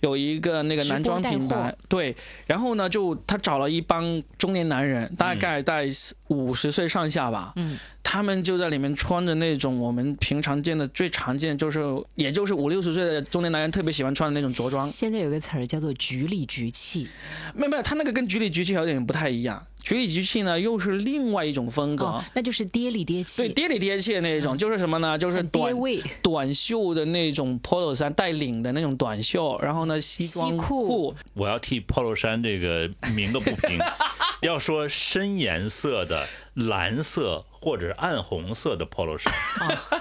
[0.00, 2.14] 有一个那个男装品牌，对。
[2.46, 5.88] 然后呢，就他找了一帮中年男人，大概在
[6.28, 7.54] 五十岁上下吧。
[7.56, 7.78] 嗯。
[8.12, 11.80] 他们就在里面穿着那种我们平常见的最常见，就是
[12.14, 14.86] 也就是五六十岁的中年男人特别喜欢穿的那种着装。
[14.86, 17.08] 现在有个词儿叫做“局里局气”，
[17.56, 19.66] 没有没有，他那个跟“局里局气”有点不太一样。
[19.82, 23.38] 局里局气呢，又是另外一种风格，那就是爹里爹气。
[23.38, 25.16] 对，爹里爹气的那种，就是什么呢？
[25.16, 25.74] 就是短
[26.22, 31.14] 短袖的那种 polo 衫，带领的那种短袖，然后呢西装裤。
[31.32, 33.78] 我要替 polo 衫这个鸣个不平，
[34.42, 37.46] 要说深颜色的蓝色。
[37.62, 39.32] 或者是暗红色的 polo 衫，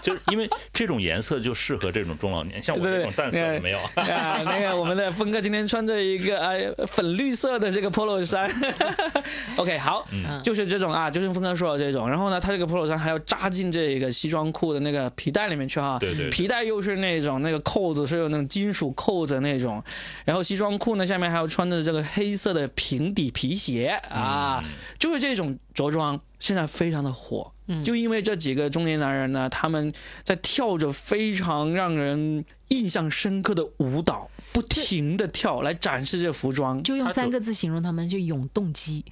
[0.02, 3.78] 就是因为这种颜色就适合这种中老年，像我这种淡色的没有。
[3.96, 8.50] 啊那个我们的峰哥今天穿着一个呃粉绿色的这个 polo 衫，
[9.58, 10.04] OK 好，
[10.44, 12.10] 就是这种啊，就是峰哥说的这种。
[12.10, 19.84] 然后呢，他这个 polo 衫还要扎进这个西装裤的那个皮带里面去哈，对对，皮带又是那种那个扣子是有那种金属扣子那种，
[20.26, 24.64] 然后西装裤呢下面还要穿着这个黑色的平底皮鞋啊，
[24.98, 26.20] 就是这种着装。
[26.42, 29.94] 现在非常的火，就因为这几个中年男人呢，他们
[30.26, 34.30] 在跳着非常让人印象深刻的舞蹈。
[34.54, 39.06] 不停的跳来展示这服装，就用三个字形容他们，就永动机。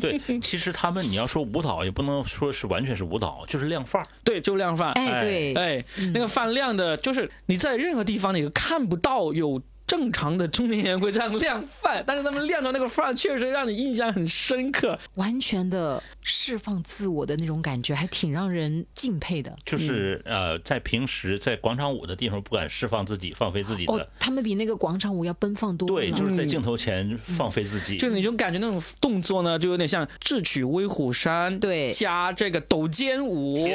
[0.00, 4.08] 对， 其实他们你要说舞蹈，也不能说是完全是舞蹈，就是亮范儿。
[4.24, 4.92] 对，就亮范。
[4.92, 9.60] 哎，对，哎，那个范亮的，就是你在任何地方你都看不到有。
[9.90, 19.58] 正常的中年人会这样亮饭，但是他们亮的那个饭确实让你印象很深刻，完全的释放自我的那种感觉，还挺让人敬佩的。
[19.64, 25.94] 就是呃，在平时在广场舞的地方不敢释放自己、放飞自己的，哦，他们比那个广场舞要奔放多了。
[25.96, 33.68] 对，就是在镜头前放飞自己，就那种感觉，那种动作呢，就有点像智取威虎山，对，加这个抖肩舞，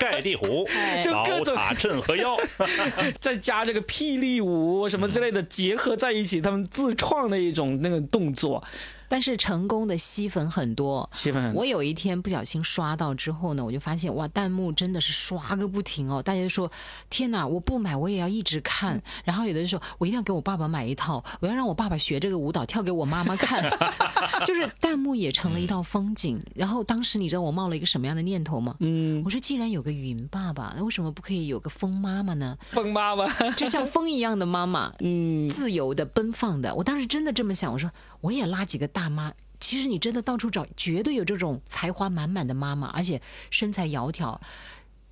[0.00, 0.66] 盖地虎，
[1.04, 2.38] 就各种塔镇河妖，
[3.20, 5.44] 再加这个霹雳舞什么之类的。
[5.58, 8.62] 结合在一起，他们自创的一种那个动作。
[9.08, 11.60] 但是成功的吸粉很多，吸粉很多。
[11.60, 16.22] 我有一天不小心刷到之后呢，我就发现哇，弹幕真的是刷个不停哦！
[16.22, 16.70] 大家就说
[17.08, 23.64] ：“天哪，我不买我也要一直看。”然后有的人说：“我一定要给我爸爸买一套，我要让我爸爸学这个舞蹈跳给我妈妈看。
[24.46, 26.42] ”就是弹幕也成了一道风景。
[26.54, 28.76] 然后当时你知道我冒了一个什么样的念头吗？
[28.80, 32.56] 嗯，我说既然有个云爸爸，那为什么不可以有个风妈妈呢？
[32.70, 36.74] 风妈妈就像风一样的妈妈， 嗯，自由的奔放的。
[36.74, 37.90] 我当时真的这么想，我说
[38.20, 38.88] 我也拉几个。
[38.88, 44.38] 大妈，其实你真的到处找，绝对有这种才华满满的妈妈，而且身材窈窕。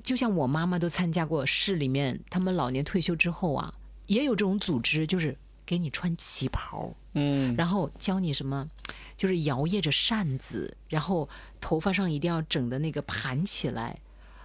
[0.03, 3.75] 就像我妈妈都参加过市里面，他们老年退休之后啊，
[4.07, 8.69] 也有这种组织，就是给你穿旗袍，嗯，然后教你什么，
[9.17, 11.29] 就是摇曳着扇子，然后
[11.61, 13.99] 头发上一定要整的那个盘起来。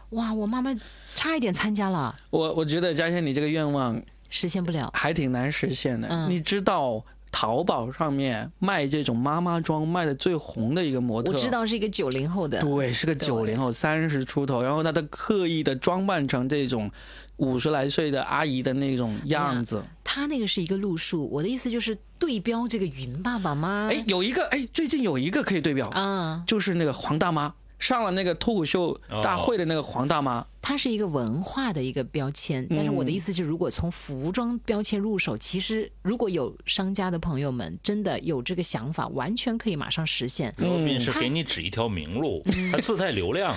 [0.09, 0.75] 哇，我妈妈
[1.15, 2.19] 差一点参加了。
[2.31, 6.27] 我我觉得嘉轩，你这个愿望实现不了，还挺难实现的。
[6.27, 7.05] 你知道？
[7.31, 16.91] 淘宝上面卖这种妈妈装卖的最红的一个模特，我知道是一个九零后的，对，是个九零后，三十出头，然后她的刻意的装扮成这种
[17.37, 19.83] 五十来岁的阿姨的那种样子。
[20.03, 23.89] 她那个是一个路数，我的意思就是对标这个云爸爸妈？
[23.89, 27.53] 哎，有一个，哎，最近有一个可以对标啊，就是那个黄大妈。
[27.81, 32.65] 上了那个脱口秀大会的那个黄大妈，它是一个文化的一个标签。
[32.69, 40.53] 但是我的意思是，如果从服装标签入手，其实如果有商家的朋友们真的有这个想法，完全可以马上实现。
[40.59, 42.41] 罗宾是给你指一条明路，
[42.71, 43.55] 他自带流量。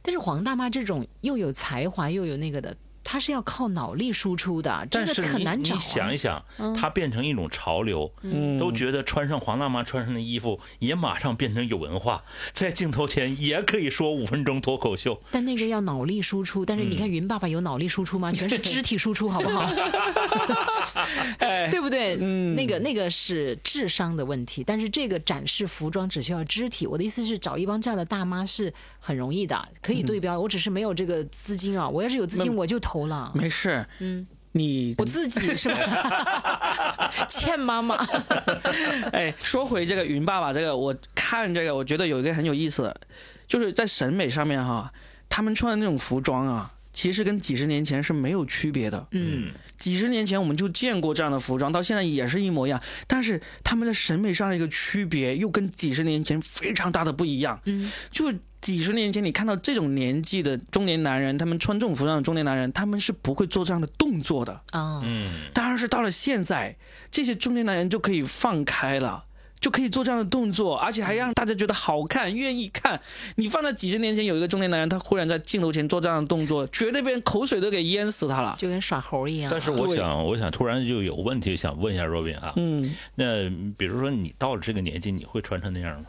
[0.00, 2.74] 但是黄大妈这种又有才华又有那个的。
[3.04, 5.74] 他是要靠脑力输出的，但是很难找。
[5.74, 6.44] 你想一想，
[6.78, 8.12] 它变成一种潮流，
[8.58, 15.20] 都觉得穿上黄大妈穿上的衣服也马上变成有文化，在镜头前也可以说五分钟脱口秀。
[15.30, 18.30] 但那个要脑力输出，但是你看云爸爸有脑力输出吗？
[18.30, 19.68] 全是 肢体输出，好不好？
[21.70, 22.16] 对不对？
[22.20, 26.86] 嗯，那个那个是智商的问题，但是这个展示服装只需要肢体。
[26.86, 30.38] 我的意思是，找一帮这样的大妈是很容易的，可以对标。
[30.38, 32.91] 我只是没有这个资金啊，我要是有资金，我就投。
[32.92, 33.86] 投了，没事。
[34.00, 37.24] 嗯，你我自己是吧？
[37.26, 37.96] 欠妈妈。
[39.12, 42.94] 哎，说回这个云爸爸，这个我看这个，我觉得有一个很有意思的，
[43.48, 44.92] 就是在审美上面哈，
[45.30, 49.06] 他们穿的那种服装啊，其实跟几十年前是没有区别的。
[49.12, 57.60] 嗯，几十年前我们就见过这样的服装，到现在也是一模一样，但是他们的审美上的一个区别又跟几十年前非常大的不一样。
[57.64, 58.32] 嗯，就。
[58.62, 65.02] 几十年前，你看到这种年纪的中年男人，他们穿这种服装的中年男人，他们是不会做这样的动作的啊。
[65.04, 66.76] 嗯，当然是到了现在，
[67.10, 69.24] 这些中年男人就可以放开了，
[69.62, 73.00] 就可以做这样的动作，而且还让大家觉得好看，愿意看。
[73.36, 79.48] 你放在几十年前，有一个中年男人，他忽然在镜头前做这样的动作，绝对被人口水都给淹死他了，就跟耍猴一样。
[79.50, 83.48] 但是我想，我想突然就有问题想问一下若冰啊，嗯，那
[83.78, 86.06] 比如说你到了这个年纪，你会穿成那样吗？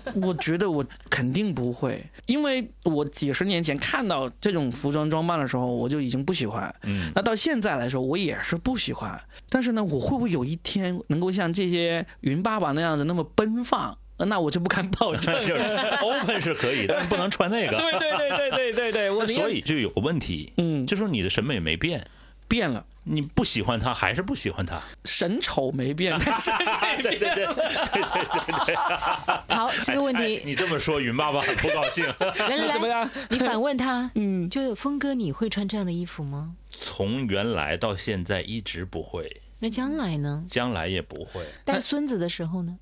[0.22, 6.74] 我觉得我肯定不会，因为我几十年前看到这种服装装扮的时候，我就已经不喜欢。
[6.84, 9.20] 嗯，那到现在来说，我也是不喜欢。
[9.48, 13.98] 但是呢，我会不会有一天能够像这些云爸爸那样子那么奔放？
[14.18, 15.34] 那我就不敢保证。
[15.44, 15.62] 就是
[16.00, 17.74] open 是可以，但是不能穿那个。
[17.78, 22.06] 对对对对对对对，我所以就有个问题，嗯，就说你的审美没变，
[22.52, 22.84] 变了。
[23.04, 24.78] 你不喜欢他还是不喜欢他？
[25.06, 28.76] 神丑没变，对对对对对对。
[29.56, 32.04] 好，这个问题你这么说，云爸爸很不高兴。
[32.04, 33.10] 来来怎么样？
[33.30, 36.54] 你反问他， 嗯，就是峰哥，你会穿这样的衣服吗？
[36.70, 39.40] 从原来到现在一直不会。
[39.60, 40.44] 那将来呢？
[40.50, 41.40] 将来也不会。
[41.64, 42.78] 带孙子的时候呢？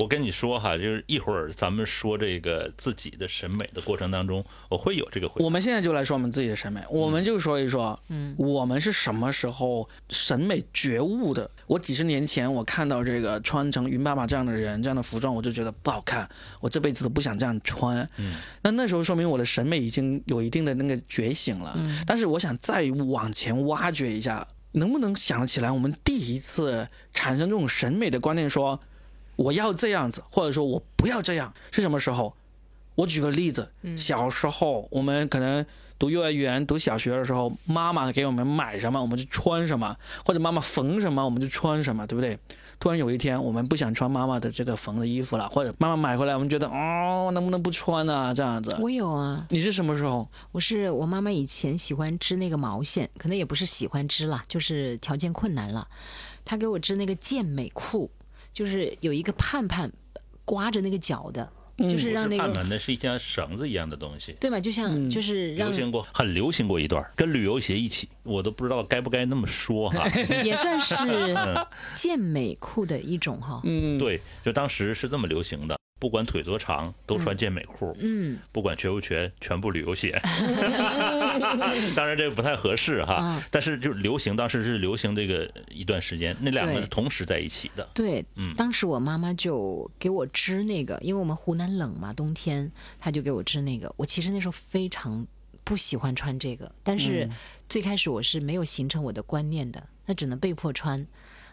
[0.00, 5.44] 我跟你说哈，就是一会儿咱们说这个自己的审美的过程当中，我会有这个回。
[5.44, 11.50] 我们现在就来说我们自己的审美，我们就说一说，嗯，我们是什么时候审美觉悟的？
[11.66, 16.26] 我几十年前我看到这个穿成云爸爸这样的人这样的服装，我就觉得不好看，
[16.60, 17.98] 我这辈子都不想这样穿。
[18.16, 21.74] 嗯，那那时候说明我的审美已经有一定的那个觉醒了。
[21.76, 24.48] 嗯，但是我想再往前挖掘一下。
[24.72, 28.78] 能不能想得起来我们第一次产生这种审美的观念，说
[29.40, 32.34] 我要这样子，或者说我不要这样，是什么时候？
[32.96, 35.64] 我举个例子，小时候我们可能
[35.98, 42.38] 读幼儿园、读小学的时候，妈妈给我们买什么，我们就穿什么，或者妈妈缝什么，我们就穿什么，对不对？
[42.78, 48.34] 突然有一天，我们不想穿妈妈的这个缝的衣服了，或者妈妈买回来，我们觉得哦，能不能不穿呢？
[48.34, 48.76] 这样子。
[48.80, 49.46] 我有啊。
[49.48, 50.28] 你是什么时候？
[50.52, 55.88] 我是我妈妈以前喜欢织那个毛线，可能也不是喜欢织了，就是条件困难了。
[56.44, 58.10] 她给我织那个健美裤，
[58.52, 59.92] 就是有一个盼盼
[60.44, 61.50] 刮着那个脚的。
[61.88, 64.60] 就是让那个盼盼，那是一条绳子一样的东西，对吧？
[64.60, 70.06] 就像就是流行过，很流行过一段，跟旅游鞋一起，我都不知道该不该那么说哈。
[70.44, 70.94] 也算是
[71.96, 73.62] 健美裤的一种哈。
[73.64, 75.78] 嗯，对，就当时是这么流行的。
[75.98, 77.96] 不管腿多长，都穿健美裤。
[77.98, 80.20] 嗯，不管瘸不瘸，全部旅游鞋。
[81.96, 87.88] 当然这个不太合适哈，但是就流行，当时是流行这个一段时间，那两个是同时在一起的。
[87.94, 93.92] 对，嗯，当时我妈妈就给我织那个，因为我们湖南冷嘛，冬天，她就给我织那个。
[93.96, 95.26] 我其实那时候非常
[95.64, 97.28] 不喜欢穿这个，但是
[97.68, 101.06] 最开始我是没有形成我的观念的，那只能被迫穿。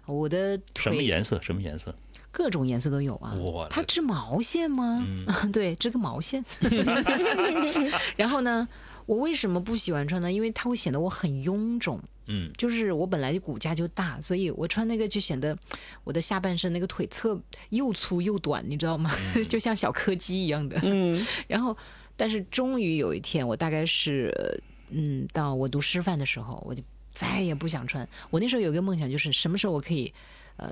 [0.06, 1.38] 我的腿什么颜色？
[1.42, 1.94] 什么颜色？
[2.38, 3.34] 各种颜色都有啊！
[3.68, 5.04] 它织毛线吗？
[5.52, 6.46] 对，织个毛线。
[8.16, 8.70] 然后呢，
[9.08, 10.32] 我为什么不喜欢穿呢？
[10.32, 12.00] 因为它会显得我很臃肿。
[12.28, 15.58] 嗯，就是我本来骨架就大，所以我穿那个就显得
[16.04, 19.12] 我的下半身那个腿侧又粗又短，你知道吗？
[19.50, 20.80] 就像小柯基一样的。
[20.84, 21.20] 嗯。
[21.48, 21.76] 然后，
[22.16, 28.08] 但是终于有一天，我大概是嗯，到我读师范的时候，我就再也不想穿。
[28.30, 30.14] 我那时候有个梦想，就是什么时候我可以
[30.58, 30.72] 呃。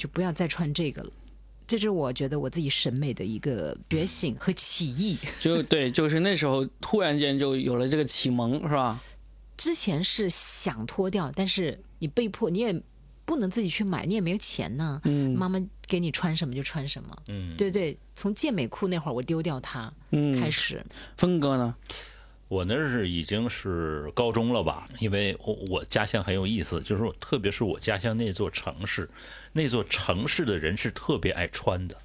[0.00, 1.10] 就不要再穿这个了，
[1.66, 5.18] 这是我觉得我自己审美的一个觉醒和起义。
[5.38, 8.98] 就对，就是那时候突然间就有了这个启蒙，是吧？
[9.58, 12.82] 之前是想脱掉，但是你被迫，你也
[13.26, 15.02] 不能自己去买，你也没有钱呢。
[15.04, 15.36] 嗯。
[15.36, 17.14] 妈妈给你穿什么就穿什么。
[17.28, 17.54] 嗯。
[17.58, 20.82] 对对，从健美裤那会儿我丢掉它，嗯开始。
[21.18, 21.76] 峰哥呢？
[22.50, 24.88] 我那是已经是高中了吧？
[24.98, 29.08] 因为我我家乡很有意思，就是特别是我家乡那座城市，
[29.52, 31.96] 那座城市的人是特别爱穿的。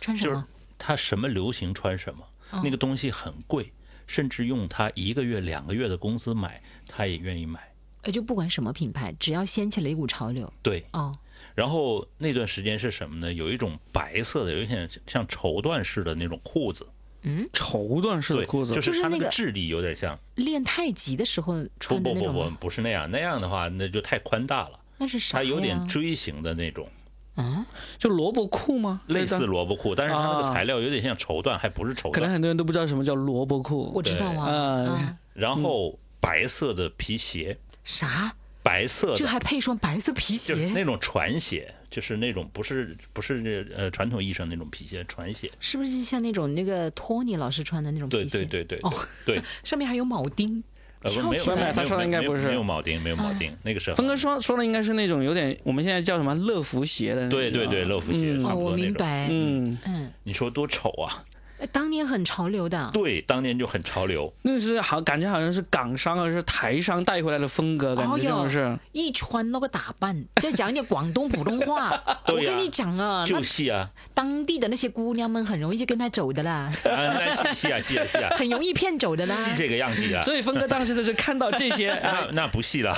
[0.00, 0.46] 穿什么？
[0.78, 2.24] 他什么流行穿什么，
[2.62, 3.72] 那个东西很贵，
[4.06, 7.74] 甚至用他一个月两个月的工资买，他也愿意买。
[8.02, 10.52] 呃，就不管什么品牌，只要掀起了一股潮流。
[10.62, 10.84] 对。
[10.92, 11.12] 哦。
[11.56, 13.32] 然后那段时间是什么呢？
[13.32, 16.86] 有一种白色的，有点像绸缎似的那种裤子。
[17.24, 22.32] 嗯，绸缎式的裤子，就是它那个质地有点像练太极的时候穿的那种。
[22.32, 24.80] 不不不，不是那样，那样的话那就太宽大了。
[24.98, 26.88] 那是啥它有点锥形的那种。
[27.36, 27.64] 啊，
[27.98, 29.00] 就萝卜裤吗？
[29.06, 32.12] 类似萝卜裤，但是它那个材料有点像绸缎，还不是绸缎。
[32.12, 33.92] 可能很多人都不知道什么叫萝卜裤。
[33.94, 35.16] 我知道啊。
[35.32, 37.58] 然后白色的皮鞋。
[37.84, 38.34] 啥？
[38.62, 40.54] 白色，这还配双白色皮鞋？
[40.74, 45.50] 那种船鞋，就是那种不是不是呃传统意义上那种皮鞋，船鞋。
[45.60, 48.38] 是不是像那种那个托尼老师穿的那种皮鞋？
[48.38, 48.92] 对对对对，哦，
[49.26, 50.62] 对， 上面还有铆钉。
[51.02, 53.94] 呃，没有，没有他说的应该不是没有铆钉，没有铆钉，那个是。
[53.94, 57.26] 峰哥说说的应该是那种有点我们现在叫什么乐福鞋的。
[57.30, 58.64] 对对对，乐福鞋差不多那种。
[58.64, 59.28] 我明白。
[59.30, 61.24] 嗯嗯，你说多丑啊！
[61.66, 64.32] 当年很潮流的，对，当年就很潮流。
[64.42, 68.78] 那是好感觉好像是港商或者是台商带回来的风格，感觉是是？
[68.92, 71.90] 一穿那个打扮，再讲一点广东普通话，
[72.28, 76.70] 我跟你讲啊，就是啊，当地的那些姑娘们很容易就跟他走的啦。
[76.72, 79.34] 是啊是啊是啊， 很容易骗走的啦。
[79.34, 80.22] 是这个样子啊。
[80.22, 82.96] 所以峰哥当时就是看到这些， 那那不细了。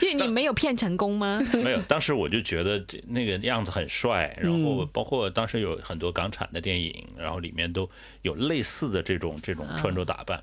[0.00, 1.40] 因为你没有骗成功吗？
[1.62, 7.06] 没有，当时我就觉得这那个样子很帅，然后包括当时有很多港产的电影。
[7.20, 7.88] 然后里面都
[8.22, 10.42] 有类似的这种这种穿着打扮，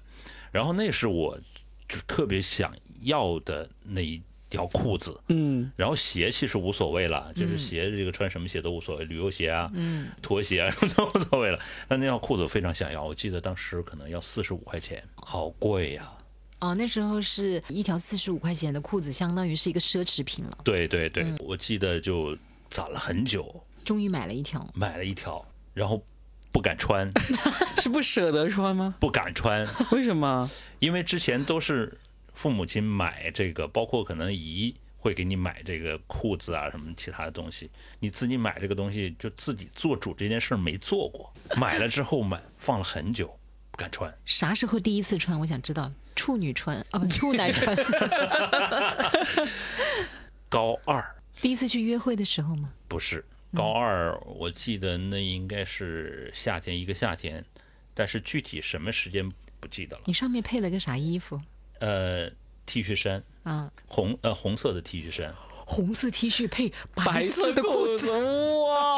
[0.51, 1.39] 然后那是我
[1.87, 11.59] 就特别想要的那一条裤子，嗯，然后鞋其实无所谓了，就是鞋这个穿什么鞋都无所谓，旅游鞋啊，嗯，拖鞋啊都无所谓了。
[11.87, 16.13] 但那条裤子非常想要，我记得当时可能要四十五块钱，好贵呀！
[16.59, 20.57] 哦，那时候是一条四十五块钱的裤子，相当于是一个奢侈品了。
[20.63, 22.35] 对对对，我记得就
[22.69, 26.01] 攒了很久，终于买了一条，买了一条，然后。
[26.58, 27.08] 不敢穿，
[27.80, 28.96] 是不舍得穿吗？
[29.00, 30.50] 不敢穿，为什么？
[30.80, 31.96] 因为之前都是
[32.34, 37.70] 父母亲买这个，包括可能姨会给你买这个裤子啊，什么其他的东西。
[38.00, 41.32] 你自己买这个东西，就自己做主这件事儿没做过。
[41.56, 43.38] 买了之后买放了很久，
[43.70, 44.12] 不敢穿。
[44.26, 45.39] 啥时候第一次穿？
[45.39, 45.91] 我想知道。
[46.15, 47.78] 处女穿啊，不， 处男穿。
[50.49, 51.16] 高二。
[51.39, 52.74] 第一次去约会的时候吗？
[52.88, 53.24] 不是。
[53.56, 57.43] 高二，我记得那应该是夏天，一个夏天，
[57.93, 60.04] 但是具体什么时间不记得了。
[60.06, 61.41] 你上面配了个啥衣服？
[61.80, 62.30] 呃
[62.66, 63.24] ，T 恤衫。
[63.43, 65.34] 啊，红呃红色的 T 恤衫，
[65.66, 68.12] 红色 T 恤配白色的裤子，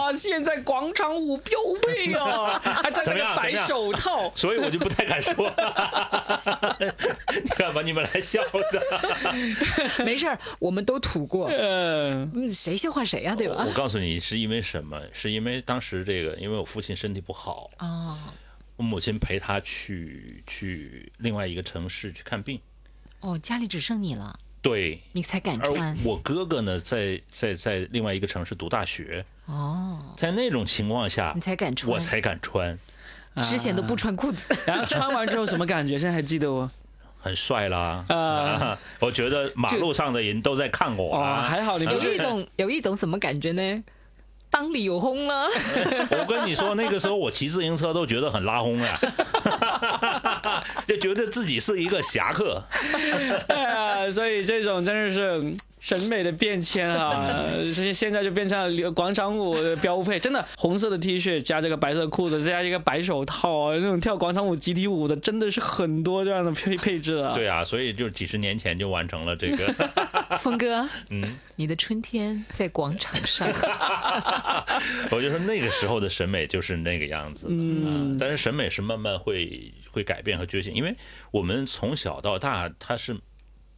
[0.09, 0.17] 哇！
[0.17, 5.33] 现在广场舞标配啊， 还穿那个白手套，所以我就不太敢说。
[7.43, 10.03] 你看把你们来笑的。
[10.03, 11.47] 没事儿，我们都吐过。
[11.49, 13.35] 嗯，谁笑话谁呀？
[13.35, 13.63] 对吧？
[13.67, 15.01] 我告诉你，是因为什么？
[15.13, 18.33] 是因为当时这个，因为我父亲身体不好啊，
[18.75, 22.59] 我母亲陪他去去另外一个城市去看病。
[23.21, 24.39] 哦，家里只剩你了。
[24.61, 25.95] 对，你才敢穿。
[26.03, 29.23] 我哥哥呢，在在在另外一个城市读大学。
[29.49, 32.77] 哦，在那种情况下，你才敢穿，我才敢穿。
[33.43, 35.97] 之前都不穿裤子，然后穿完之后什么感觉？
[35.97, 36.69] 现在还记得不？
[37.21, 38.05] 很帅啦！
[38.07, 41.17] 啊， 我觉得马路上的人都在看我。
[41.17, 43.83] 啊，还好你有一种有一种什么感觉呢？
[44.49, 45.45] 当里有轰了。
[46.11, 48.99] 我跟你说，那个时候我骑自行车都觉得很拉轰啊。
[50.87, 52.63] 就觉得自己是一个侠客，
[53.47, 53.61] 哎
[54.07, 57.51] 呀，所以这种真的是审美的变迁啊！
[57.73, 67.33] 现 现在就变成了广场舞的标配，真的红色的 T 恤加这个白色裤子，再加一个白手套啊，那种跳广场舞集体舞的真的是很多这样的配配置啊！
[67.33, 69.73] 对啊，所以就几十年前就完成了这个。
[70.39, 73.47] 峰哥，嗯，你的春天在广场上。
[75.11, 79.73] 我就说那个时候的审美就是那个样子，嗯，但是审美是慢慢会。
[79.91, 80.95] 会改变和觉醒，因为
[81.31, 83.17] 我们从小到大，他是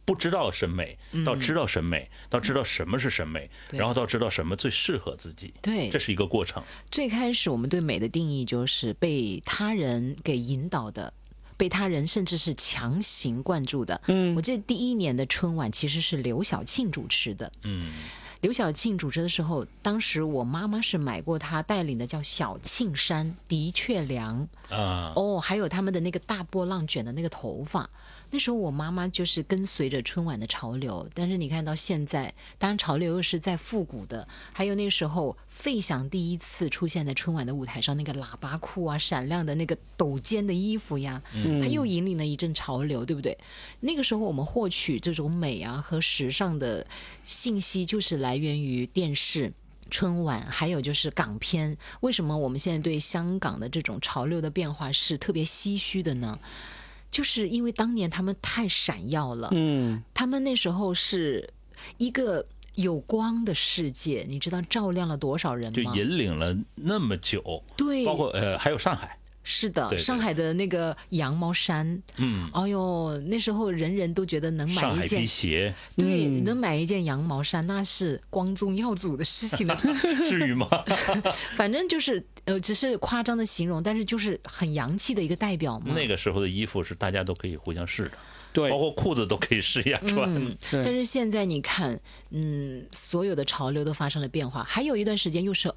[0.04, 5.54] 不知道审美，到知道审美，到知道什么是审美，然后到知道什么最适合自己。
[5.62, 6.62] 对，这是一个过程。
[6.90, 11.12] 最开始我们对美的定义就是被他人给引导的，
[11.56, 14.00] 被他人甚至是强行灌注的。
[14.08, 17.50] 嗯，我记得第一年的春晚其实是刘晓庆主持的。
[17.62, 17.92] 嗯。
[18.40, 25.12] 刘晓庆主持的时候，当时我妈妈是买过她带领的叫小庆山，的确凉啊。
[25.14, 27.88] 哦，还有他们的那个大波浪卷的那个头发。
[28.32, 34.26] 那时候我妈妈就是跟随着春晚的潮流，但是你看到现在，当然潮流又是在复古的。
[34.54, 41.22] 还有那时候费翔第一次出现在春晚的舞台上，那个喇叭裤啊，闪亮的那个抖肩的衣服呀，
[41.60, 43.36] 他又引领了一阵潮流，对不对？
[43.80, 46.86] 那个时候我们获取这种美啊和时尚的
[47.22, 49.52] 信息，就是来源于电视、
[49.90, 51.76] 春晚，还有就是港片。
[52.00, 56.38] 为什么我们现在对香港的这种潮流的变化是特别唏嘘的呢？
[57.12, 61.48] 就是因为当年他们太闪耀了，嗯，他们那时候是
[61.98, 62.44] 一个
[62.74, 65.72] 有光的世界，你知道照亮了多少人吗？
[65.72, 69.18] 就引领了那么久，对，包括呃还有上海。
[69.42, 79.76] 是的，上海的那个羊毛衫，嗯，哎呦，那时候人人都觉得能买一件鞋，对，能买一件羊毛衫那是光宗耀祖的事情了，
[80.24, 80.68] 至于吗？
[81.56, 85.92] 反正就是呃，只是夸张的形容，但是就是很洋气的一个代表嘛。
[85.94, 88.12] 那个时候的衣服是大家都可以互相试的，
[88.52, 90.32] 对，包括裤子都可以试一下穿。
[90.34, 91.98] 嗯但是现在你看，
[92.30, 95.72] 嗯，所有的潮流都发生了变化，还有一段时间又是。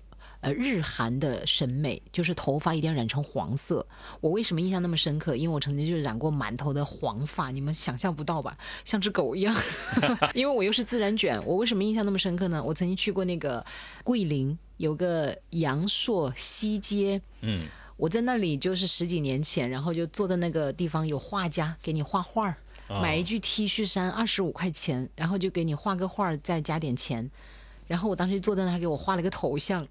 [0.45, 3.85] 呃，日韩的审美就是头发一定要染成黄色。
[4.21, 5.35] 我为什么印象那么深刻？
[5.35, 8.55] 因为我曾经就是染过满头的黄发，你们想象不到吧？
[8.85, 9.55] 像只狗一样。
[10.35, 12.63] 因为我又是自然卷，我为什么印象那么深刻呢？
[12.63, 13.65] 我曾经去过那个
[14.03, 17.19] 桂林，有个阳朔西街。
[17.41, 17.65] 嗯，
[17.97, 22.57] 我在那里就是十几年前，然后就坐在那个地方，有画家给你画画儿，
[23.01, 27.31] 买一句 T 恤衫二十五块钱，然后就给你画个画儿，再加点钱。
[27.87, 29.87] 然后我当时坐在那儿，给我画了个头像。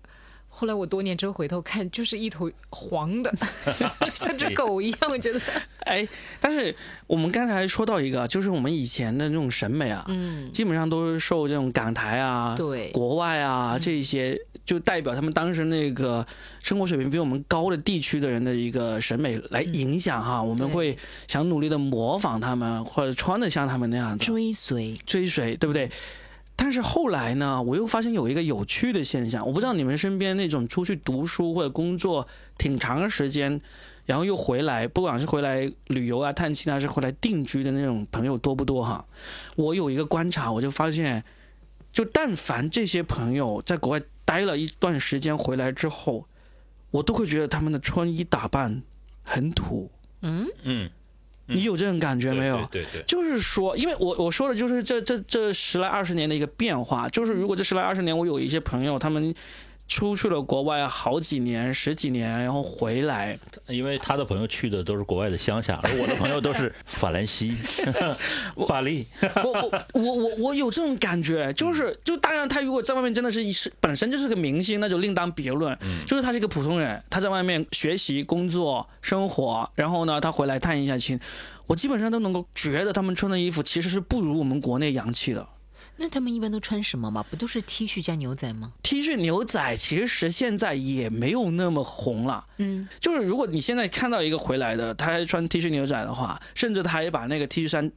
[0.56, 3.30] 后来我多年之后回头看， 就是一头黄的，
[4.04, 4.98] 就像只狗一样。
[5.10, 5.40] 我觉得，
[5.84, 6.06] 哎，
[6.40, 6.74] 但是
[7.06, 16.24] 我们刚才说到一个，就是我们以前的那种审美啊，嗯，基本上都是受这种港台啊、对国外啊这些，就代表他们当时那个
[16.62, 20.40] 生活水平比我们高的地区的人的一个审美来影响哈。
[20.42, 20.96] 我们会
[21.26, 25.90] 想努力的模仿他们，或者穿的像他们那样子，追随追随，对不对？
[26.56, 32.26] 但是后来呢，我又发现有一个有趣的现象，我不知道你们身边那种出去读书或者工作
[32.56, 33.60] 挺长时间，
[34.06, 39.04] 然后又回来，不管是回来旅游啊、探亲啊，是回来定居的那种朋友多不多哈？
[39.56, 41.24] 我有一个观察，我就发现，
[41.92, 46.26] 就但凡这些朋友在国外待了一段时间回来之后，
[46.92, 48.82] 我都会觉得他们的穿衣打扮
[49.22, 49.90] 很土。
[50.22, 50.90] 嗯嗯。
[51.46, 52.66] 你有这种感觉没有？
[52.70, 59.34] 对对，就是说，因为我我说的就是这这这十来二十年的一个变化，就是如果这十来二十年我有一些朋友，他们
[59.86, 67.54] 出去了国外好几年、十几年，然后回来，因为他的朋友去的都是国外的乡下，而我的朋友都是 法兰西、
[68.66, 69.06] 巴黎。
[69.44, 75.78] 我我我我我有这种感觉，就是就当然他如果在外面真的是是本身就是个明星，那就另当别论。
[76.06, 81.20] 就是他是一个普通人，他在外面学习、工作、生活，然后呢，他回来探一下亲，
[81.66, 85.46] 我基本上都能够觉得他们穿的衣服其实是不如我们国内洋气的。
[85.96, 87.24] 那他们一般都穿什么嘛？
[87.30, 92.44] 不都是 T 恤加牛仔吗？T 恤牛仔其实现在也没有那么红了。
[92.58, 97.92] 嗯，就是如果你现在看到一个回来的，他还穿 T 恤牛仔的话，甚至他还把那个 T 恤衫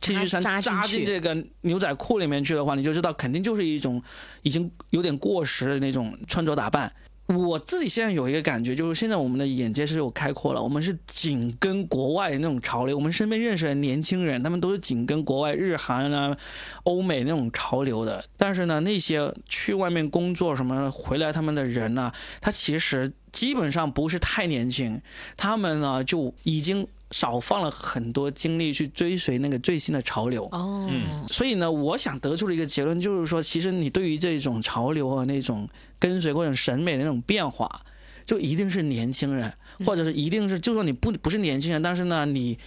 [0.00, 4.02] T 恤衫扎进这个牛仔裤里面去的话，你就知道肯定就是一种
[4.42, 6.92] 已经有点过时的那种穿着打扮。
[7.36, 12.96] 我自己现在有一个感觉，就是现在我们的眼界是有开阔了，我们是紧跟国外的那种潮流。
[12.96, 16.36] 我们身边认识的年轻人，他们都是紧跟国外日韩啊、
[16.84, 18.24] 欧美那种潮流的。
[18.36, 25.00] 但是呢，那些去外面工作什么回来他们的人呢，他其实基本上不是太年轻，
[25.36, 26.86] 他们呢就已经。
[27.12, 30.88] 少放了很多精力去追随那个最新的潮流哦，
[31.26, 35.68] 所以呢，我想得出的一个结论就是说，其实你对于这种潮流和那种
[36.00, 37.82] 跟随或者审美的那种变化，
[38.26, 39.52] 就一定是年轻人，
[39.86, 42.58] 或者是一定是，就算你不不是年轻人，但是呢，你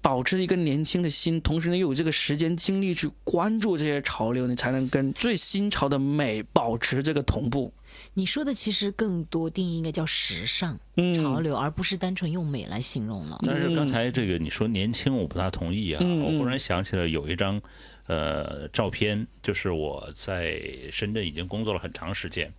[0.00, 7.72] 保持一个年轻的心，同时呢又有这个时间精力去关注这些潮流，你才能跟最新潮的美保持这个同步。
[8.14, 10.78] 你说的其实更多定义应该叫时尚、
[11.14, 13.38] 潮流，而不是单纯用美来形容了。
[13.46, 16.02] 但是刚才这个你说年轻，我不大同意啊。
[16.02, 17.60] 我忽然想起了有一张
[18.08, 22.52] 呃照片，就是我在深圳已经工作了很长时间，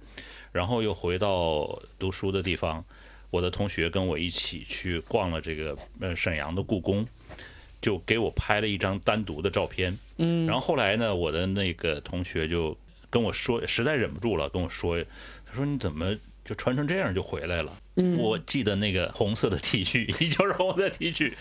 [0.53, 2.85] 然后又回到读书的地方，
[3.29, 7.05] 我的同学跟我一起去逛了这个呃沈阳的故宫，
[7.81, 9.97] 就给我拍了一张单独的照片。
[10.17, 12.77] 嗯，然后后来呢，我的那个同学就
[13.09, 15.03] 跟我说，实在忍不住了，跟我说。
[15.45, 17.77] 他说你怎么就穿成这样就回来了？
[17.97, 21.31] 嗯我记得那个红色的 T 恤依旧是红色 T 恤，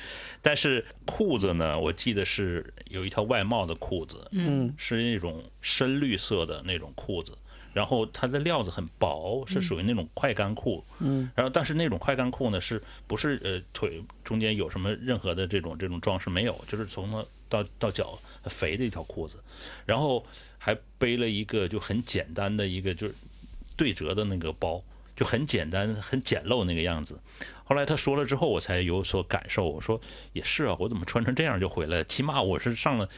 [0.43, 7.33] 但是裤子呢，我记得是有一条外贸的裤子，嗯，是那种深绿色的那种裤子，
[7.73, 16.65] 然后它的料子很薄，是属于那种快干裤，嗯，然后但是那种快干裤呢，是不是呃腿中间有什么任何的这种这种装饰没有？
[16.69, 19.43] 就是从头到到脚肥的一条裤子，
[19.87, 20.25] 然后
[20.59, 23.15] 还背了一个就很简单的一个就是。
[23.75, 24.81] 对折的那个包
[25.17, 27.19] 就很简单、很简陋那个样子。
[27.65, 29.67] 后来他说了之后，我才有所感受。
[29.67, 29.99] 我说
[30.35, 32.05] 也是啊，我怎么穿成这样就回来？
[32.05, 33.09] 起码我是上了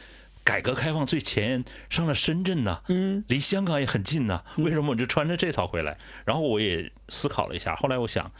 [0.45, 4.43] 改革开放最前沿，上了深圳呢，嗯，离香港也很近呢。
[4.57, 5.97] 为什么我就穿着这套回来？
[6.23, 7.75] 然后我也思考了一下。
[7.75, 8.31] 后来我想，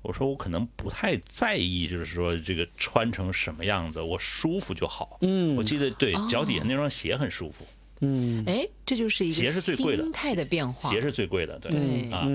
[0.00, 5.18] 我说我可能不太在意，就是说这个穿成什么样子，我舒服就好。
[5.20, 7.66] 嗯，我记得对脚底下那双鞋很舒服。
[8.04, 10.90] 嗯，哎，这就是一个心态的变化。
[10.90, 12.28] 鞋是最贵的，对啊，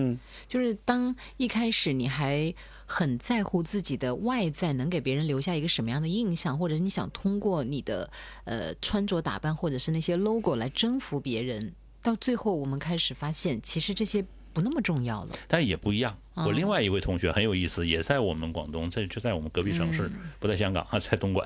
[0.47, 2.53] 就是当一开始你还
[2.85, 8.09] 很在乎自己的外在能给别人留下一个什么样的印象，或者你想通过你的
[8.45, 15.35] 呃穿着打扮或者是那些 logo 来征服别人，到最后我们开始发现，其实这些不那么重要了。
[15.49, 16.17] 但也不一样。
[16.35, 20.09] 我另外一位同学很有意思，也在我们广东，在就在我们隔壁城市，
[20.39, 21.45] 不在香港啊，在东莞，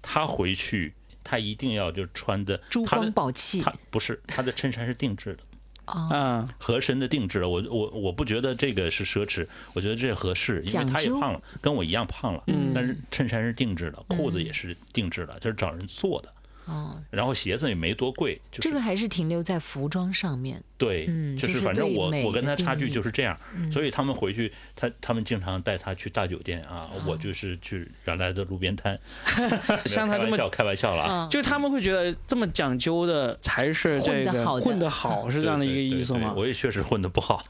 [0.00, 0.94] 他回去。
[1.24, 5.42] 他一定要就穿的珠光宝气，他不是他的衬衫是定制的
[5.92, 7.48] 啊，合身的定制的。
[7.48, 12.42] 我我我不觉得这个是奢侈，我觉得这合适，因为他也胖了，跟我一样胖了，
[12.74, 16.32] 但是衬衫是定制的，裤子也是定制的，就是找人做的。
[16.66, 20.62] 哦，然后鞋子也没多贵，这个还是停留在服装上面。
[20.76, 21.06] 对，
[21.38, 23.38] 就是反正我我跟他差距就是这样，
[23.70, 28.98] 所以他们回去，他他们经常带他去大酒店啊，我就是去原来的路边摊。
[29.86, 36.34] 像他这么开玩笑了啊， 就他们会觉得这么讲究的才是这个混得好， 是这样的一个意思吗？
[36.36, 37.40] 我也确实混得不好，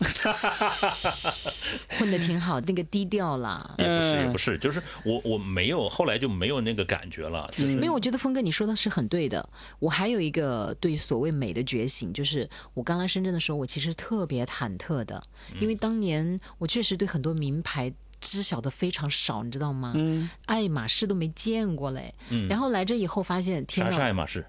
[1.90, 3.74] 混得挺好，那个低调啦。
[3.78, 7.50] 也不是也不是，就是我我没有后来就没有那个感觉了。
[7.56, 9.04] 没有，我觉得峰哥你说的是很。
[9.14, 9.48] 对的，
[9.78, 15.22] 我还有一个对所谓美的觉醒，就是我刚来深圳的时候，我其实特别忐忑的，
[15.60, 17.92] 因为当年我确实对很多名牌。
[18.24, 19.92] 知晓的非常少，你知道吗？
[19.94, 22.12] 嗯，爱马仕都没见过嘞。
[22.30, 23.90] 嗯，然后来这以后发现，天哪！
[23.90, 24.44] 啥是爱马仕？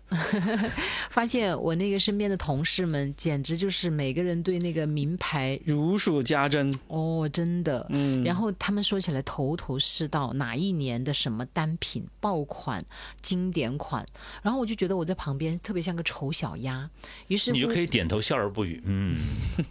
[1.12, 6.74] 发现我那个身边的同事们，简直就是每个人对那个名牌如数家珍。
[6.88, 7.86] 哦，真的。
[7.90, 8.24] 嗯。
[8.24, 12.84] 然后他们说起来头头是道，哪一年的什么单品爆款、
[13.22, 14.06] 经典款，
[14.42, 16.90] 然后我就觉得我在旁边特别像个丑小鸭。
[17.28, 18.82] 于是你就可以点头笑而不语。
[18.86, 19.18] 嗯，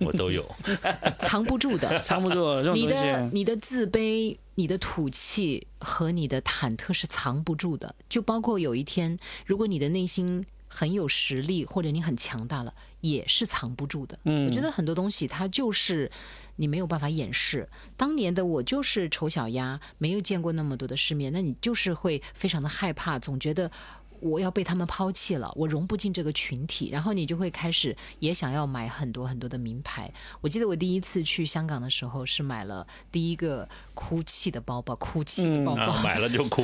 [0.00, 0.44] 我都有。
[1.20, 2.60] 藏不住的， 藏不住。
[2.74, 3.90] 你的你的自。
[3.94, 7.94] 卑，你的土气和你的忐忑是藏不住的。
[8.08, 9.16] 就包括有一天，
[9.46, 14.18] 如果你的内心很有实力，或者你很强大了，也是藏不住的。
[14.24, 16.10] 嗯我觉得很多东西它就是
[16.56, 17.68] 你没有办法掩饰。
[17.96, 23.70] 当年的我就是丑小鸭，没有见过那么多的世面，那你就是会非常的害怕，总觉得。
[24.24, 30.10] 我要被他们抛弃了，我融不进这个群体，然后你就会开始也想要买很多很多的名牌。
[30.40, 36.62] 我记得我第一次去香港的时候是买了第一个哭泣的包包，哭泣的包包，啊，买了就哭。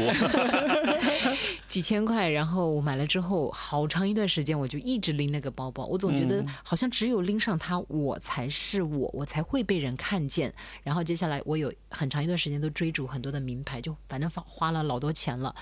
[1.68, 10.52] 几千块，然后我买了之后，好长一段时间我就一直拎那个包包，我总觉得好像只有拎上它，我才是我，我才会被人看见。
[10.82, 15.54] 然后接下来我有很长一段时间都追逐很多的名牌，就反正花花了老多钱了。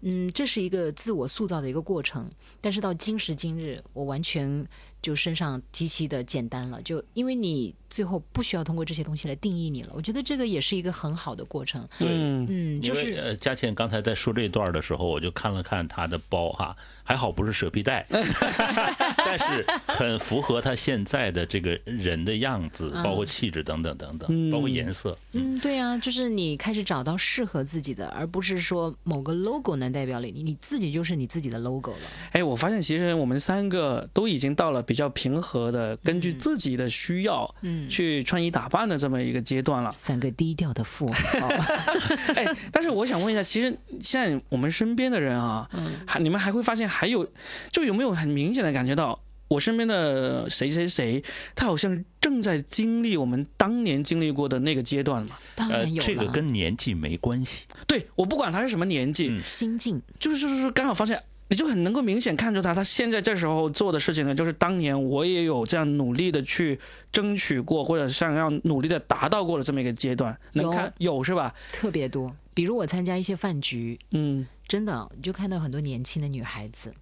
[0.00, 2.30] 嗯，这是一个自我塑造的一个过程，
[2.60, 4.66] 但是到今时今日，我完全
[5.00, 9.92] 就身上极其的简单了，就因为你最后不需要通过这些东西来定义你了。
[9.94, 11.86] 我觉得这个也是一个很好的过程。
[11.98, 25.16] 对嗯，就是呃，佳倩刚才在说这段的时候，我就看了看她的包哈，还好不是蛇皮袋， 但是很符合她现在的这个人的样子，包括气质等等等等，包括颜色。
[25.32, 31.98] 嗯，对啊，就是你开始找到适合自己的，而不是说某个 logo 能代表你，你自己就是你自己的 logo 了。
[32.32, 39.90] 哎，我发现其实我们三个都已经到了比较平和的，根据自己的需要，嗯去穿衣打扮的这么一个阶段了。
[39.90, 41.46] 三个低调的富豪，
[42.34, 45.68] 哎，但是我想问一下，其实现在我们身边的人啊，
[46.06, 47.30] 还你们还会发现还有，
[47.70, 51.22] 就有没有很明显的感觉到，我身边的谁谁谁，
[51.54, 55.36] 他好像正在经历我们当年经历过的那个阶段嘛？
[55.36, 56.06] 呃当然，有了。
[56.06, 57.66] 这个跟年纪没关系。
[57.86, 61.22] 对我不管他是什么年纪，嗯心境，就是就是刚好发现。
[61.48, 66.78] 你就很能够明显看出他，他现在这时候做的事情呢，就是当年我也有这样努力的去
[67.10, 71.54] 争取过，或者想要努力的达到过的这么一个阶段，能有看有是吧？
[71.72, 72.36] 特别多。
[72.54, 76.92] 比如我参加一些饭局，嗯真的你就看到很多年轻的女孩子，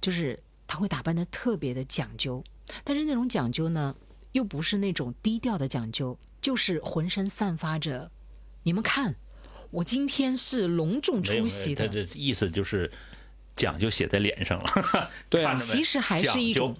[0.00, 2.44] 就是她会打扮的特别的讲究，
[2.84, 3.94] 但是那种讲究呢，
[4.32, 8.10] 又不是那种低调的讲究，就是浑身散发着，
[8.64, 9.16] 你们看，
[9.70, 11.86] 我今天是隆重，出席的。
[12.14, 12.90] 意思就是
[13.58, 15.10] 讲究写在脸上了。
[15.28, 16.74] 对其实还是一种，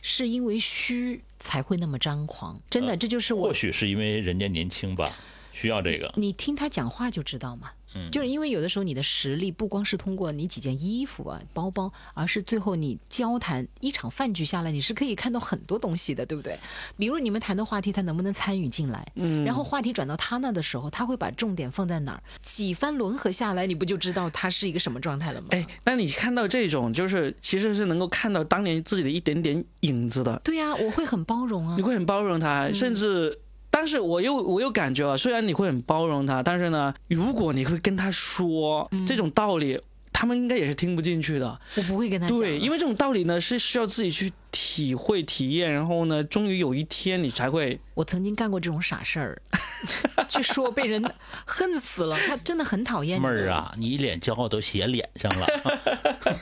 [0.00, 2.60] 是因为虚才会那么张狂。
[2.68, 5.12] 真的，这就是我或许是因为人家年轻吧，
[5.52, 6.12] 需要这个。
[6.16, 7.70] 你听他讲话就知道嘛。
[8.10, 16.58] 就是因为有的时候你的实力不光是通过你几件衣服啊、包包，而是最后你交谈一场饭局下来，你是可以看到很多东西的，对不对？
[16.96, 19.06] 比如你们谈的话题，他能不能参与进来？
[19.16, 22.22] 嗯，然后话题转到他那的时候，他会把重点放在哪儿？
[22.42, 25.48] 几番轮合下来，你不就知道他是一个什么状态了吗？
[25.50, 31.82] 哎，那你看到这种，就是其实是能够看到当年自己的一点点影子的，对呀、我会很包容啊你。
[31.82, 33.38] 会很包容他，甚至。
[33.72, 39.80] 但是我又我又感觉啊，虽然你会很包容他，但是呢，如果你会跟他说这种道理，
[40.12, 41.58] 他们应该也是听不进去的。
[41.76, 42.40] 我不会跟他讲啊。
[42.40, 49.42] 对，因为这种道理呢是需要自己去体会、体验，然后呢，终于有一天你才会我曾经干过这种傻事儿，
[50.28, 51.02] 据说被人
[51.46, 52.16] 恨死了。
[52.28, 55.46] 他真的很讨厌你妹儿啊，你一脸骄傲都写脸上了，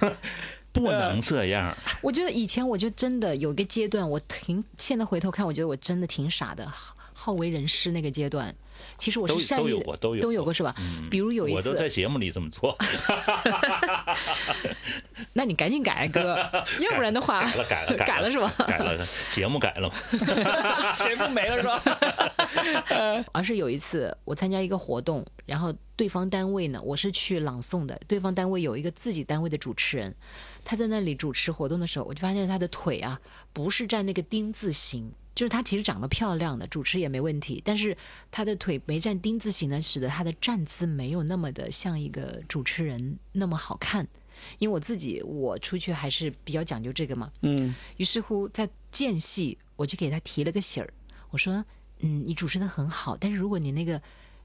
[0.73, 1.75] 不能这样。
[2.03, 6.71] 我觉得以前我就真的有一个阶段，我挺现在回头看，我觉得我真的挺傻的，
[7.21, 8.55] 好好为人师那个阶段。
[8.97, 10.75] 其实我是善意的，都有过都有过都有过是吧？
[11.11, 12.75] 比如有一次我都在，节目里这么做，
[15.35, 16.35] 那你赶紧改哥，
[16.81, 18.51] 要不然的话改了改了 改了是吧？
[18.67, 18.99] 改了，
[19.35, 19.93] 节目改了。
[20.97, 23.25] 节目没了是吧？
[23.33, 30.17] 而是有一次我参加一个活动，然后对方单位呢，我是去朗诵的，对方单位有一个自己单位的主持人，
[30.65, 33.21] 他在那里主持活动的时候，我就发现他的腿啊
[33.53, 35.13] 不是站那个丁字形。
[35.35, 37.97] 就是她其实长得漂亮的，主持也没问题，但是
[38.31, 44.07] 她的腿没站丁字形呢，使得她的站姿没有那么的像一个主持人那么好看。
[44.59, 50.91] 因为我自己我出去还是比较讲究这个嘛，嗯，于是乎，在间隙，我就给她提了个醒儿，
[51.31, 51.63] 我说
[52.01, 54.01] ：“嗯，你主持的很好，但是如果你那个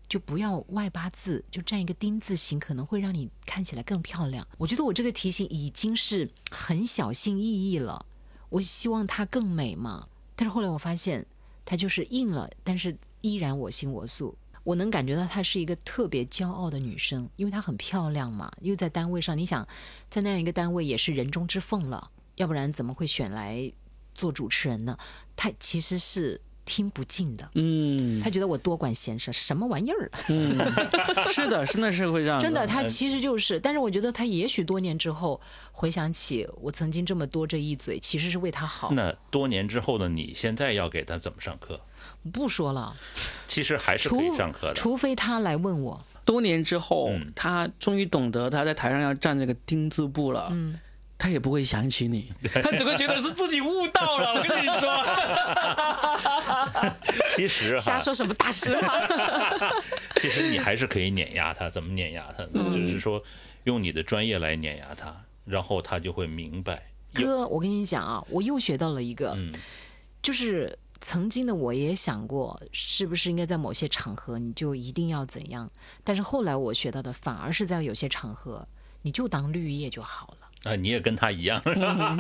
[0.09, 8.05] 就不要外八字，就站一个丁字形，可能会让你看起来更漂亮。”我觉得我这个提醒已经是很小心翼翼了，
[8.49, 10.09] 我希望她更美嘛。
[10.36, 11.25] 但是后来我发现，
[11.63, 14.38] 她就是硬了，但是依然我行我素。
[14.63, 19.67] 我能感觉到她是一个特别骄傲的女生，因为她很漂亮嘛，又在单位上，你想
[20.09, 23.71] 在那样一个单位也是人中之凤了，要不然怎么会选来
[24.13, 24.97] 做主持人呢？
[25.36, 30.11] 她其实是听不进的，嗯他觉得我多管闲事，什么玩意儿？
[30.30, 30.57] 嗯，
[31.32, 35.39] 是的，真的是会这样，真的，他其实就是，但是我觉得他也许多年之后
[35.72, 38.91] 回想起我曾经这么多这一嘴，其实是为他好。
[38.93, 41.80] 那多年之后的你，现在要给他怎么上课？
[42.34, 42.95] 不说了，
[43.47, 44.74] 其实还是可以上课的。
[44.74, 50.49] 除非他来问我，多年之后，嗯他终于懂得他在台上要站这个丁字步了。
[50.51, 50.80] 嗯，
[51.18, 54.34] 他也不会想起你，他只会觉得是自己悟到了。
[54.36, 55.03] 我跟你说，
[57.36, 58.99] 其实瞎说什么大实话？
[60.20, 62.43] 其实你还是可以碾压他，怎么碾压他？
[62.53, 63.24] 就是说
[63.63, 66.91] 用你的专业来碾压他，然后他就会明白。
[67.13, 69.38] 哥，我跟你讲啊，我又学到了一个，
[70.22, 75.72] 就是曾经的我也想过，是不是应该在某些场合你就一定要怎样？
[76.03, 78.68] 但是后来我学到的反而是在有些场合，
[79.01, 80.44] 你就当绿叶就好了。
[80.66, 81.61] 啊，你也跟他一样，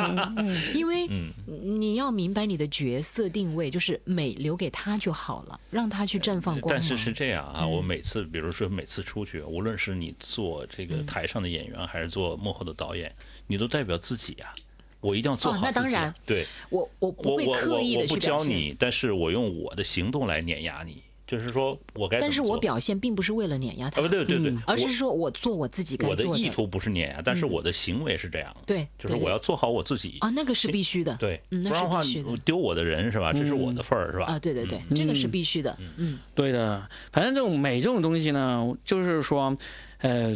[0.75, 1.09] 因为
[1.45, 6.79] 你要明白你的角色定位，就是美留给他就好了，让他去绽放光芒。
[6.79, 13.11] 但是是这样啊，我每次，比如说每次出去，无论是你做这个台上的演员，还是做幕后的导演，
[13.47, 14.53] 你都代表自己啊。
[15.01, 15.61] 我一定要做好。
[15.61, 21.03] 那当然，对我我不会刻意的去教你，但是我用我的行动来碾压你。
[21.27, 26.29] 就是说我该，但是我表现并不是为了碾压他，不对对对，而是说我做我自己该做的。
[26.29, 28.55] 我的意图不是碾压，但是我的行为是这样。
[28.65, 31.15] 对，就是我要做好我自己啊，那个是必须的。
[31.17, 31.99] 对，不然的话
[32.43, 33.33] 丢我的人是吧？
[33.33, 34.25] 这是我的份儿是吧？
[34.25, 35.75] 啊，对对对，这个是必须的。
[35.97, 36.87] 嗯，对的。
[37.11, 39.57] 反正这种美这种东西呢，就是说，
[40.01, 40.31] 呃，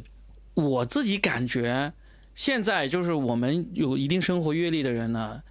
[0.55, 1.93] 我自己感觉
[2.33, 5.43] 现在就是我们有一定生活阅历的人呢，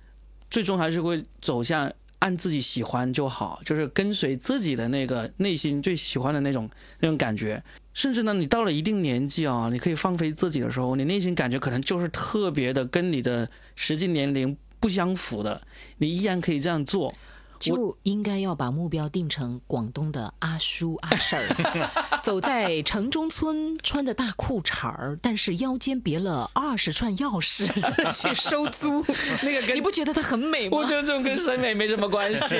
[0.50, 1.92] 最终还是会走向。
[2.20, 6.68] 按自己喜欢就好，就是跟随自己的那个内心最喜欢的那种
[7.00, 7.62] 那种感觉。
[7.94, 15.62] 甚至呢，你到了一定年纪啊，你可以放飞自己的时候，你内心感觉可能就是特别的跟你的实际年龄不相符的，
[15.98, 17.12] 你依然可以这样做。
[17.58, 21.44] 就应该要把目标定成广东的阿叔阿婶儿，
[22.22, 27.66] 走在城中村，穿着大裤衩儿，但是腰间别了二十串钥匙
[28.12, 29.04] 去收租。
[29.42, 30.78] 那个你不觉得他很美吗？
[30.78, 32.44] 我觉得这种跟审美没什么关系。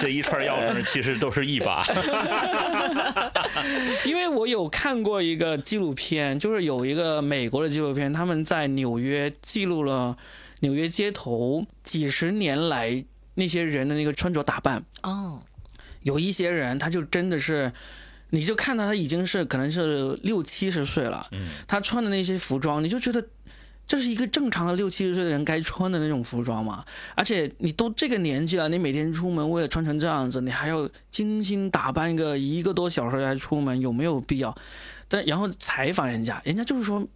[0.00, 1.84] 这一串钥匙其实都是一把。
[4.04, 10.16] 因为我有看过一个纪录片，就是有一个美国的纪录片，他们在纽约记录了。
[10.62, 13.04] 纽约街头几十年来
[13.34, 15.42] 那些人的那个穿着打扮哦，
[16.02, 17.72] 有一些人他就真的是，
[18.30, 23.26] 你就看到他已经是可能是六七十岁了，嗯，他穿的那些服装，你就觉得
[23.86, 26.84] 这是一个正常的六七十岁的人该穿的那种服装嘛。
[27.16, 34.56] 而且你都这个年纪了，你每天出门为了穿成这样子，你还要精心打扮一个一个多小时才出门，有没有必要？
[35.08, 37.06] 但然后采访人家，人家就是说，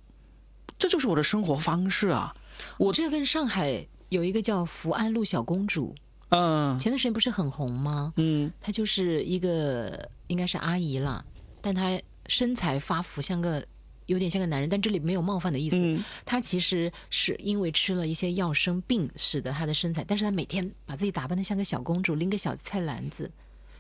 [0.77, 2.35] 这就是我的生活方式啊。
[2.79, 5.95] 我这跟上海有一个叫福安路小公主，
[6.29, 8.13] 嗯，前段时间不是很红吗？
[8.17, 11.25] 嗯，她就是一个应该是阿姨了，
[11.61, 11.99] 但她
[12.29, 13.65] 身材发福，像个
[14.07, 15.99] 有点像个男人，但这里没有冒犯的意思。
[16.25, 23.31] 她其实是因为吃了一些药生病，使得她的身材，但是她每天把自己打扮的像个小公主，拎个小菜篮子。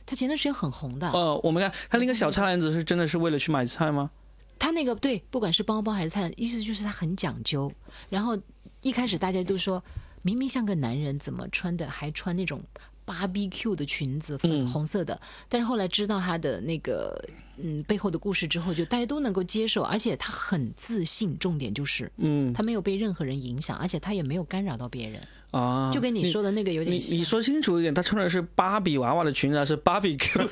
[0.05, 1.09] 她前段时间很红的。
[1.11, 4.11] 哦，我们看她拎个小菜篮子是真的是为了去买菜吗？
[4.59, 7.73] 她那个对，不管是包包还是菜篮，意思就是她很讲究，
[8.09, 8.37] 然后。
[8.83, 9.83] 一开始大家都说，
[10.23, 12.63] 明明像个男人，怎么穿的还穿那种
[13.05, 15.21] 芭比 Q 的裙子，粉红色的。
[15.49, 17.21] 但是后来知道他的那个
[17.57, 21.37] 嗯背后的故事之后，就大家都能够接受，而且他很自信。
[21.39, 25.21] 重点就是，嗯，他没有被任何人影响，而且他也没有干扰到别人
[25.53, 25.91] 啊。
[25.93, 30.41] 就跟你说的那个有点，你你说清楚一点，他穿的是芭比娃娃的裙子还是芭比 Q？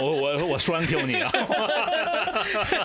[0.00, 1.30] 我我我双 Q 你啊！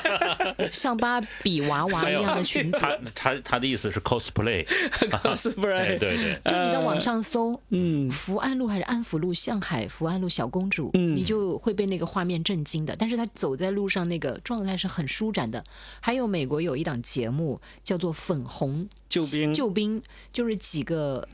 [0.72, 2.80] 像芭比娃娃一样的裙子。
[2.82, 6.40] 他他他的意思是 cosplay，cosplay， 对对。
[6.46, 12.96] 就你在网上搜，嗯，福安路还是安福路，向海福安路小公主，嗯，你就会被那个画面震惊的。
[12.98, 15.64] 但是她走在路上那个状态是很舒展的。
[16.00, 20.02] 还有美国有一档节目叫做《粉红救兵》，救兵
[20.32, 21.28] 就是几个。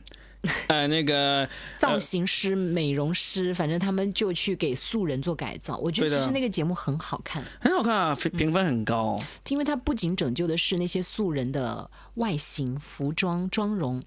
[0.67, 5.77] 呃，那个造型师、美容师，反正他们就去给素人做改造。
[5.77, 9.21] 我觉得其实那个节目很好看，很好看啊，评分很高。
[9.49, 14.03] 因为它不仅拯救的是那些素人的外形、服装、妆容，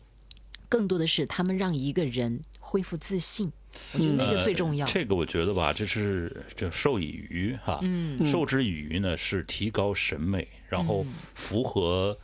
[0.68, 3.52] 更多的是他们让一个人恢复自信。
[3.92, 4.86] 我觉得那个最重要。
[4.86, 12.18] 这个我觉得吧，这是就授以鱼哈，嗯，授之以鱼呢是提高审美，然后符合。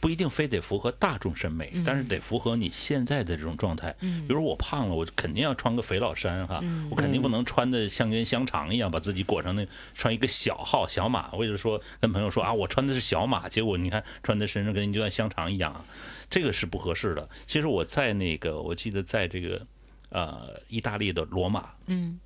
[0.00, 3.92] 不一定非得符合大众审美，但是得符合你现在的这种状态。
[4.00, 11.30] 比如我胖了，我肯定要穿个肥佬衫哈，我肯定不能穿的像根香肠一样，把自己裹成那穿一个小号小码。
[11.30, 15.84] 或者说跟朋友说啊，我穿的是小码，结果你看穿在身上跟一段香肠一样，
[16.30, 17.28] 这个是不合适的。
[17.48, 19.66] 其实我在那个，我记得在这个
[20.10, 22.20] 呃意大利的罗马，嗯，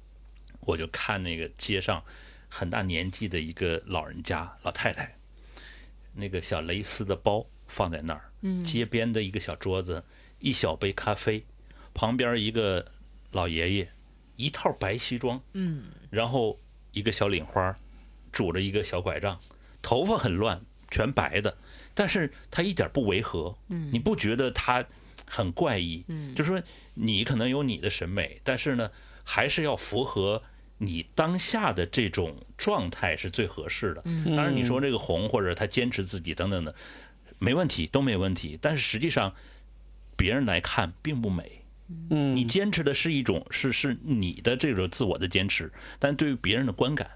[0.60, 2.04] 我就看那个街上
[2.48, 5.16] 很大年纪的一个老人家老太太，
[6.14, 7.46] 那个小蕾丝的包。
[7.72, 8.30] 放在那儿，
[8.66, 10.04] 街边的一个小桌子，
[10.40, 11.42] 一小杯咖啡，
[11.94, 12.84] 旁边一个
[13.30, 13.88] 老爷爷，
[14.36, 16.60] 一套白西装，嗯，然后
[16.92, 17.74] 一个小领花，
[18.30, 19.40] 拄着一个小拐杖，
[19.80, 20.60] 头发很乱，
[20.90, 21.56] 全白的，
[21.94, 24.84] 但是他一点不违和，嗯，你不觉得他
[25.26, 26.04] 很怪异？
[26.08, 26.62] 嗯，就是说
[26.92, 28.90] 你可能有你的审美，但是呢，
[29.24, 30.42] 还是要符合
[30.76, 34.02] 你当下的这种状态是最合适的。
[34.04, 36.74] 嗯，当然你说这个红或者他坚持自己等等的，
[37.42, 38.56] 没问题，都没问题。
[38.62, 39.34] 但是实际上
[40.16, 41.62] 别人来看并不美。
[42.10, 47.10] 嗯，你坚持的是一种是是你的这种自我的坚持，但对于别人的观感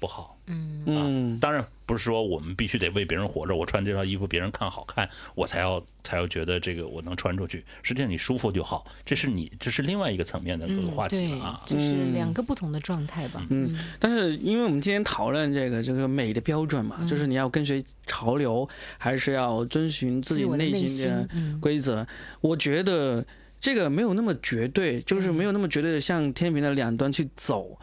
[0.00, 0.38] 不好。
[0.46, 7.64] 嗯啊，当然不是说我们必须得为别人活着，我穿这套衣服别人看好看，我才要才要觉得这个我能穿出去。
[7.82, 13.44] 实际上你舒服就好，这是你这是另外一个层面的个话题了啊，就是两个不同的状态吧。
[13.50, 21.28] 嗯，但是因为我们今天讨论这个这个美的标准嘛，就是你要跟随潮流，还是要遵循自己内心的
[21.60, 22.06] 规则？
[22.40, 23.26] 我觉得。
[23.62, 27.78] 这个没有那么绝对，就是没有那么绝对的向天平的两端去走。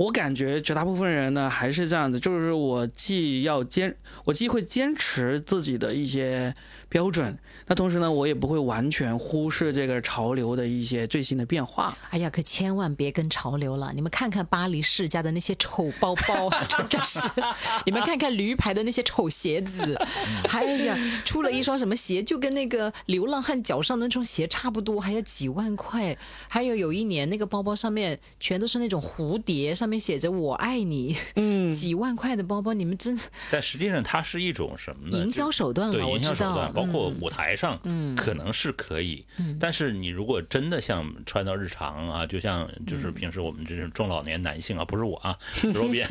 [0.00, 3.94] 我感觉绝大部分人呢还是这样子，就是我既要坚，
[4.24, 6.54] 我既会坚持自己的一些。
[6.90, 7.38] 标准。
[7.66, 11.96] 那同时呢，我也不会完全忽视这个潮流的一些最新的变化。
[12.10, 13.92] 哎呀，可千万别跟潮流了！
[13.94, 17.20] 你们看看巴黎世家的那些丑包包， 真的是；
[17.86, 19.96] 你们看看驴牌的那些丑鞋子，
[20.50, 26.18] 哎呀，出了一双什么鞋，就跟那个流浪汉脚上的那双鞋差不多，还要几万块。
[26.48, 33.16] 还有有一年那个包包上面全都是那种蝴蝶，上面写着“我爱你”，嗯， 几万块的包包，你们真……
[33.52, 35.18] 但实际上它是一种什么呢？
[35.18, 36.72] 营销手段对，营销手段。
[36.80, 38.16] 包括舞台上，嗯。
[38.16, 39.24] 可能是可以，
[39.58, 45.38] 但是你如果真的像穿到日常啊，就像就是平时我们这种中老年男性啊，不是我啊，
[45.72, 46.04] 若斌，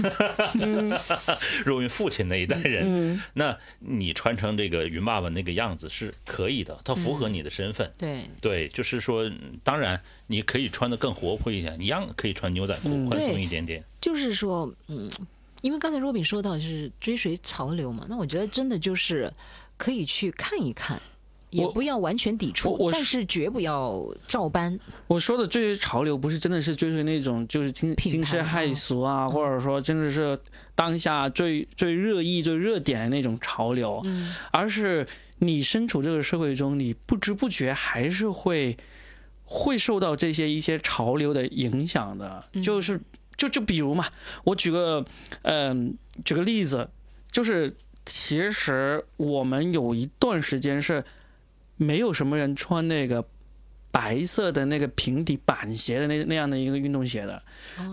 [1.65, 7.91] 若斌父亲那一代人，那你穿成这个云爸爸那个样子是可以的，它符合你的身份。
[7.97, 8.22] 对。
[8.41, 9.30] 对，就是说，
[9.63, 13.84] 当然你可以穿的更活泼一点，一样可以穿牛仔裤，宽松一点点。
[14.01, 15.09] 就是说，嗯，
[15.61, 19.32] 因为刚才若饼说到就是追随潮流嘛，那我觉得真的就是。
[19.80, 20.99] 可以去看一看，
[21.51, 24.77] 也不要完全抵触，但是绝不要照搬。
[25.07, 30.38] 我说的追随潮流，不是真的是追随那种就是惊惊世骇俗啊，或者说真的是
[30.75, 34.03] 当下最最热议、最热点的那种潮流，
[34.51, 35.07] 而是
[35.38, 38.75] 你身处这个社会中，你不知不觉还是会
[39.45, 42.43] 会受到这些一些潮流的影响的。
[42.61, 42.99] 就是
[43.38, 44.05] 就就比如嘛，
[44.43, 45.05] 我举个
[45.43, 46.89] 嗯举个例子，
[47.32, 47.73] 就是。
[48.10, 51.03] 其实我们有一段时间是
[51.78, 53.24] 没有什么人穿那个
[53.91, 57.41] 白色的那个平底板鞋的那那样的一个运动鞋的，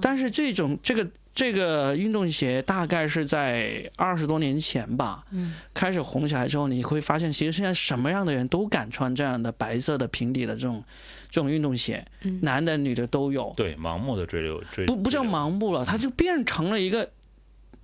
[0.00, 10.82] 但是这种这个这个运动鞋大概是在二十多年前吧，嗯，开始红起来之后，你会发现其实现在什么样的人都敢穿这样的白色的平底的这种
[11.30, 12.04] 这种运动鞋，
[12.40, 13.52] 男的女的都有。
[13.54, 17.10] 对，盲目的追流追不不叫盲目了，它就变成了一个。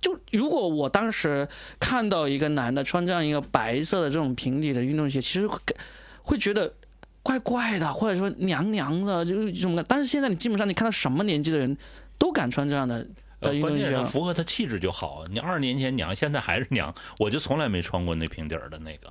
[0.03, 1.47] 就如果我当时
[1.79, 5.57] 看到一个男的穿这样一个白色的这种平底的运动鞋，其实会
[6.21, 6.73] 会觉得
[7.21, 9.81] 怪怪的，或者说娘娘的，就这种。
[9.87, 11.77] 但是现在你基本上你看到什么年纪的人
[12.17, 13.07] 都敢穿这样的
[13.39, 15.23] 的运动鞋，符合他气质就好。
[15.29, 19.07] 你二十年前娘，现在还是娘，我就从来没穿过那平底儿的那个，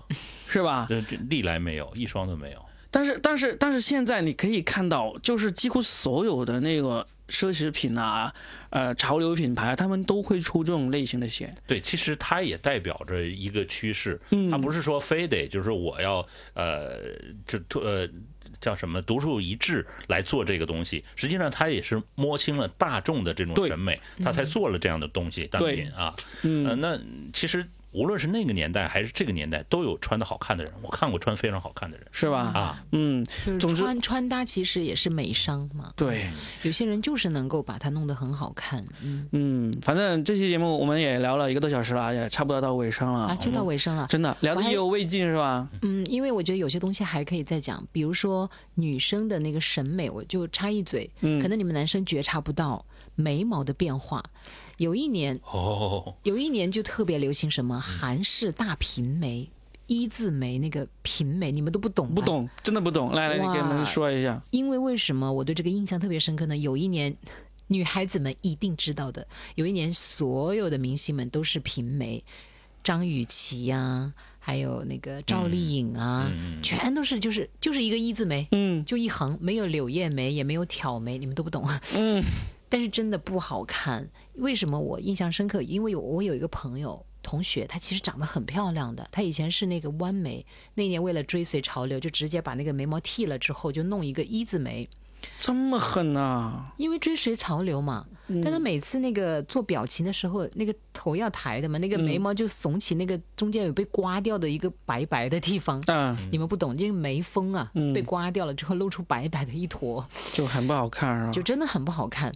[0.47, 0.87] 是吧？
[1.31, 2.59] 历来没有一双都没有。
[2.91, 7.07] 但是但是但是现在你可以看到，就是几乎所有的那个。
[7.33, 8.33] 奢侈品啊，
[8.69, 11.53] 呃，潮流品牌，他们都会出这种类型的鞋。
[11.67, 14.21] 对，其实它也代表着一个趋势。
[14.51, 16.99] 它不是说非得就是我要呃，
[17.47, 18.07] 就呃
[18.61, 21.03] 叫什么独树一帜来做这个东西。
[21.17, 26.15] 实际上，它也是摸清了大众的这种审美，他才做了这样的东西单品啊。
[26.43, 27.01] 嗯，那
[27.33, 27.67] 其实。
[27.93, 30.73] 无论是那个年代还是这个年代，都有穿的好看的人。
[30.83, 32.39] 我看过穿非常好看的人，是吧？
[32.55, 33.25] 啊，嗯
[33.61, 35.93] 总，穿穿搭其实也是美商嘛。
[35.95, 36.31] 对，
[36.63, 38.83] 有些人就是能够把它弄得很好看。
[39.03, 43.27] 嗯嗯，反正这期节目我们也聊了一个多小时了，也差不多到尾声了。
[43.27, 45.69] 啊，就到尾声了，真的聊得意犹未尽，是吧？
[45.83, 52.85] 嗯，因为我觉得有些东西还可以再讲，比如说女生的那个审美，我就插一嘴，可能你们男生觉察不到
[53.23, 54.23] 眉毛的变化。
[54.79, 59.49] 有一年，哦，有一年就特别流行什么韩式大平眉、
[59.87, 63.13] 一字眉，那个平眉，你们都不懂，不懂，真的不懂。
[63.13, 64.43] 来来，你给我们说一下。
[64.51, 66.57] 因为为什么我对这个印象特别深刻呢？
[66.57, 67.15] 有一年，
[67.69, 72.25] 女孩子们一定知道的，有一年所有的明星们都是平眉，
[72.83, 76.29] 张雨绮呀，还有那个赵丽颖啊，
[76.61, 81.65] 全都是就是就是一个一字眉，嗯，就一横，没有柳叶眉，也没有挑眉，你们都不懂，
[81.95, 82.25] 嗯。
[82.73, 85.61] 但是真的不好看，为什么我印象深刻？
[85.61, 94.89] 因为我有一个朋友同学，她其实长得很漂亮的，她以前是那个弯眉，那年为了追随潮流，就直接把那个眉毛剃了之后，就弄一个一字眉。
[95.39, 96.73] 这么狠啊！
[96.79, 98.07] 因为追随潮流嘛。
[98.43, 105.79] 但他每次那个做表情的时候，那个头要抬的嘛，那个眉毛就耸起，那个中间有被刮掉的一个白白的地方。
[105.89, 111.33] 嗯，你们不懂，因为眉峰啊被刮掉了之后，露出白白的一坨，就很不好看，是吧？
[111.33, 112.33] 就真的很不好看。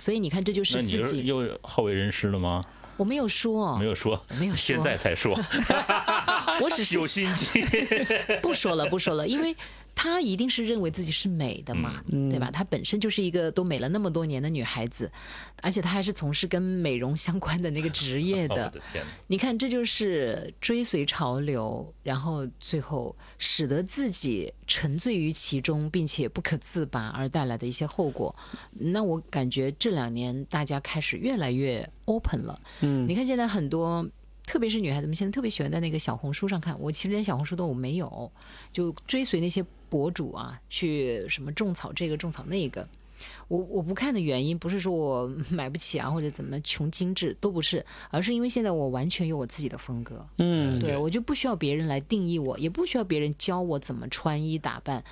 [0.00, 2.60] 所以你看，这就是自己又好为人师了吗？
[2.96, 5.38] 我没有说，没有说，没有说，现在才说。
[6.62, 7.46] 我只是有心机，
[8.42, 9.54] 不说了，不说了，因为。
[9.94, 12.50] 她一定是认为自己是美的嘛，对吧？
[12.50, 15.10] 她本身就是一个都美了那么多年的女孩子，
[15.62, 18.72] 而且她还是从事跟美容相关的那个职业的。
[19.28, 28.34] 你看，这就是追随潮流，然后最后使得自己沉醉于其中，并且不可自拔而带来的一些后果。
[28.72, 32.60] 那我感觉这两年大家开始越来越 open 了。
[32.80, 34.08] 嗯，你看现在很多。
[34.46, 38.32] 特别是女孩子们现在特别喜欢在那个小红书上看，我其实连小红书都我没有，
[38.72, 42.88] 就追随那些博主啊，去什么种草这个种草那个。
[43.48, 50.24] 我我不看的原因不是说我买不起啊或者怎么穷精致都不是，而是因为现在我完全有我自己的风格。
[50.38, 55.02] 嗯，对我就不需要别人来定义我，也不需要别人教我怎么穿衣打扮，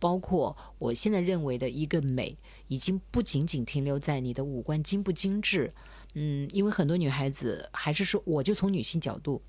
[0.00, 5.72] 包括我现在认为的一个美，已经不仅仅停留在你的五官精不精致。
[6.14, 9.40] 嗯，因为很多女孩子还是说，我就从女性角度，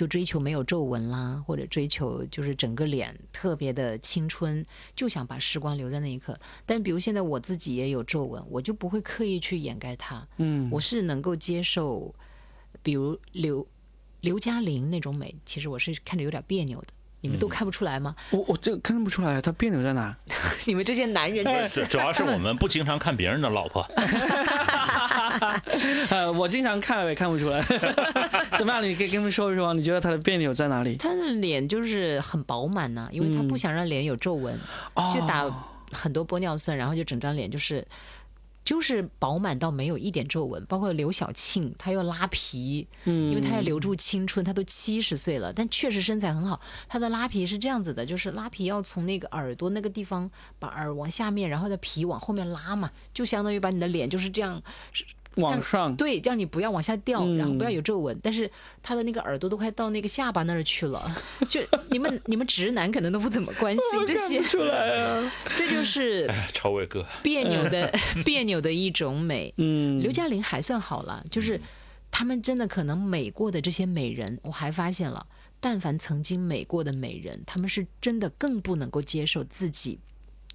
[0.00, 4.64] 就追求没有皱纹啦，或者追求就是整个脸特别的青春，
[4.96, 6.34] 就想把时光留在那一刻。
[6.64, 10.26] 但比如现在我自己也有皱纹，我就不会刻意去掩盖它。
[10.38, 12.14] 嗯，我是能够接受，
[12.82, 13.66] 比如刘
[14.22, 16.88] 刘嘉玲那种美，其实我是看着有点别扭的。
[17.22, 18.14] 你们都看不出来吗？
[18.30, 20.14] 我我这看不出来，他别扭在哪？
[20.66, 23.86] 你们这些男人真是，主要是我们不经常看别人的老婆。
[26.10, 27.60] 呃，我经常看也看不出来。
[28.58, 28.82] 怎么样？
[28.82, 30.96] 你可以跟他们说一说，你觉得他的别扭在哪里？
[30.96, 34.58] 他的脸就是很饱满呐，因为他不想让脸有皱纹，
[35.14, 35.44] 就打
[35.92, 37.86] 很多玻尿酸，然后就整张脸就是。
[38.70, 46.60] 就是饱满到没有一点皱纹，包括刘晓庆，她要拉皮，嗯，因为她要留住青春，她都七十岁了，但确实身材很好。
[46.88, 54.62] 她的拉皮是这样子的，就是拉皮要从那个耳朵那个地方把耳往下面，然后的皮往后面拉嘛，就相当于把你的脸就是这样。
[55.36, 58.18] 往上对，让你不要往下掉，然后不要有皱纹。
[58.22, 58.50] 但是
[58.82, 61.16] 他的那个耳朵都快到那个下巴那儿去了，
[61.48, 61.60] 就
[61.90, 64.40] 你们你们直男可能都不怎么关心这些。
[64.42, 67.92] 出来啊，这就是超伟哥 别扭的
[68.24, 69.54] 别扭的一种美。
[69.58, 71.60] 嗯，刘嘉玲还算好了，就是
[72.10, 75.26] 他们真的可能美过的这些美人，我还发现了，
[75.60, 80.00] 但凡曾经美过的美人，他们是真的更不能够接受自己。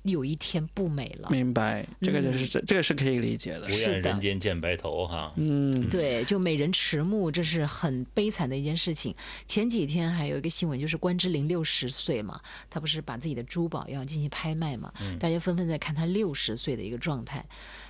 [0.06, 1.86] 有一天不美了，明白？
[2.00, 3.66] 这个就是这这个是可以理解的。
[3.66, 5.34] 不愿人间见白头哈。
[5.36, 9.16] 嗯，对，就美人迟暮，这是很悲惨的一件事情。
[9.48, 12.40] 前几天还有一个新闻，就是关之琳六十岁嘛，
[12.70, 14.94] 她不是把自己的珠宝要进行拍卖嘛？
[15.20, 17.44] 大家纷纷在看她六十岁的一个状态。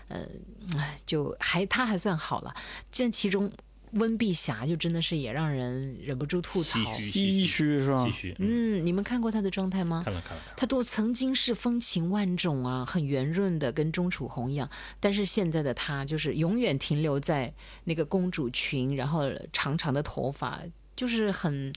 [0.07, 0.26] 呃，
[1.05, 2.55] 就还她还算好了，
[2.91, 3.51] 这其中。
[3.96, 8.08] 温碧霞就真的是也让人忍不住吐槽，唏嘘是吧？
[8.39, 10.02] 嗯，你们看过她的状态吗？
[10.04, 10.43] 看了看了。
[10.58, 14.70] 她都曾经是风情万种啊，很圆润的，跟钟楚红一样。
[15.00, 17.54] 但是现在的她就是永远停留在
[17.86, 19.24] 那个公主裙，然后
[19.54, 20.60] 长长的头发，
[20.96, 21.74] 就是很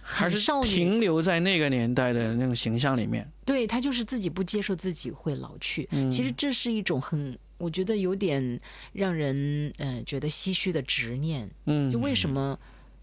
[0.00, 3.30] 还是停留在那个年代的那种形象里面。
[3.44, 5.88] 对她就是自己不接受自己会老去。
[6.10, 7.38] 其实这是一种很。
[7.58, 8.58] 我觉得有点
[8.92, 12.58] 让人呃觉得唏嘘的执念，嗯，就为什么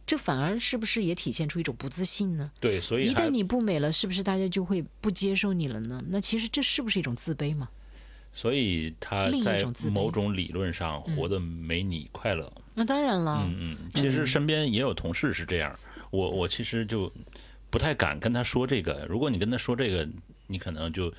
[0.06, 2.50] 这反而是不是也体现出一种不自信呢？
[2.62, 6.02] 对，所以一旦你不美了，是不是大家就会不接受你了呢？
[6.08, 7.70] 那其实这是不是一种自卑嘛？
[8.34, 12.52] 所以他在某种理论上活得没你快乐。
[12.74, 15.78] 那当然了，嗯嗯，其实身边也有同事是这样，
[16.12, 17.12] 我我其实就
[17.70, 19.06] 不太敢跟他说这个。
[19.10, 20.08] 如果你跟他说这个，
[20.48, 21.14] 你可能就。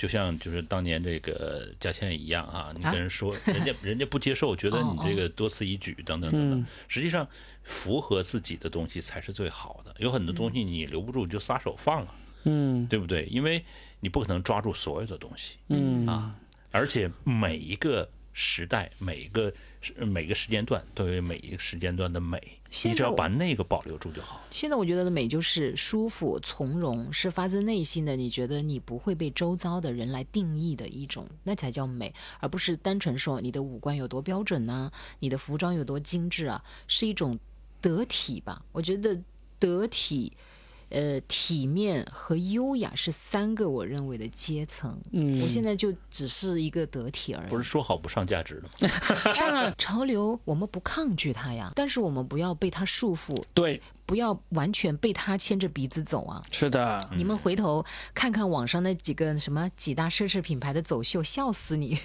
[0.00, 6.66] 就像就是当年这个嘉倩一样啊，你跟人说，人家人家不接受，觉得你这个多此一举等等等等。
[6.88, 7.28] 实际上，
[7.64, 9.94] 符合自己的东西才是最好的。
[9.98, 13.26] 有很多东西你留不住，就撒手放了，嗯，对不对？
[13.26, 13.62] 因为
[14.00, 16.34] 你不可能抓住所有的东西，嗯啊，
[16.70, 18.08] 而且每一个。
[18.40, 19.52] 时代每一个
[19.98, 22.40] 每个时间段都有每一个时间段的美，
[22.84, 24.40] 你只要把那个保留住就好。
[24.50, 28.16] 现在我觉得的美就是舒服从容，是发自内心的。
[28.16, 34.90] 你觉得你不会被周遭的人来定义的一种，那才叫美，而不是单纯说你的五官有多标准呢？
[35.18, 36.64] 你的服装有多精致啊？
[36.88, 37.38] 是一种
[37.82, 38.64] 得体吧？
[38.72, 39.20] 我觉得
[39.58, 40.32] 得体。
[40.90, 45.00] 呃，体面和优雅是三个我认为的阶层。
[45.12, 47.48] 嗯，我现在就只是一个得体而已。
[47.48, 48.92] 不是说好不上价值的吗？
[49.32, 53.42] 上了潮流，我们不抗拒它呀，但是我们不要被它束缚。
[53.54, 53.80] 对。
[54.10, 56.42] 不要完全被他牵着鼻子走啊。
[56.50, 61.96] 是的，你们回头看看网上那几个什么几大奢侈品牌的走秀，笑死你，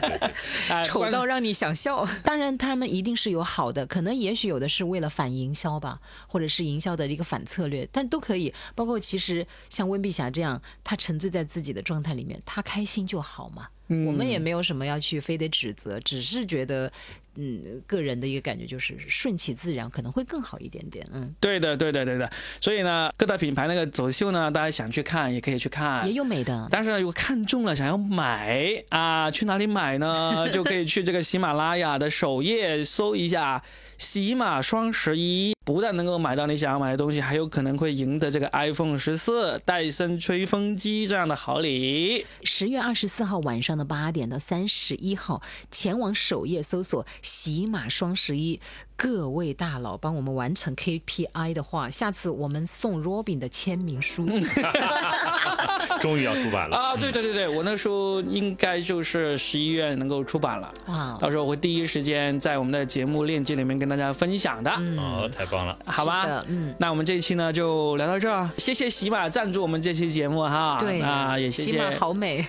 [0.82, 2.08] 丑到让你想笑。
[2.24, 8.54] 当然，他们一定是有好的，可能也许有的是为了反营销吧，或者是营销的一个反策略，但都可以。
[8.74, 13.68] 包括其实像温碧霞这样，她沉醉在自己的状态里面，她开心就好嘛。
[13.88, 16.90] 我们也没有什么要去非得指责，只是觉得，
[17.36, 21.06] 嗯，个人的一个感觉就是顺其自然可能会更好一点点。
[21.12, 22.30] 嗯，对的，对的，对的。
[22.60, 26.66] 所以呢，各大品牌那个走秀呢，大家想去看也可以去看，也有美的。
[26.70, 30.48] 但是呢如果看中了想要买啊，去哪里买呢？
[30.50, 33.62] 就可以去这个喜马拉雅的首页搜一下。
[33.98, 42.24] 喜马双十一不但能够买到你想要买的东西，还有可能会赢得这个 iPhone 十四、戴森吹风机这样的好礼。
[42.44, 45.42] 十月二十四号晚上的八点到三十一号，
[45.72, 48.60] 前往首页搜索“喜马双十一”。
[48.98, 54.26] 各位大佬帮我们完成 KPI 的话，下次我们送 Robin 的签名书。
[56.00, 56.96] 终于要出版了啊！
[56.96, 60.72] 对对对对，我那书应该就是十一月能够出版了。
[60.86, 61.16] 哇！
[61.20, 64.70] 到时候我会第一时间在我们的节目链接里面跟大家分享的。
[64.70, 65.78] 哦，太棒了！
[65.84, 68.48] 好吧，嗯，那我们这一期呢就聊到这儿。
[68.58, 70.76] 谢谢喜马赞助我们这期节目哈。
[70.78, 71.72] 对啊，也谢谢。
[71.72, 72.46] 喜马好美。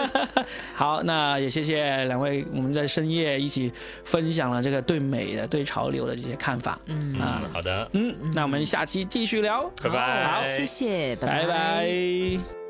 [0.72, 3.72] 好，那也谢谢两位，我们在深夜一起
[4.04, 5.64] 分享了这个对美的对。
[5.64, 12.63] 潮流的这些看法，嗯啊，好的，嗯，那我们下期继续聊，拜拜，好，谢谢，拜拜。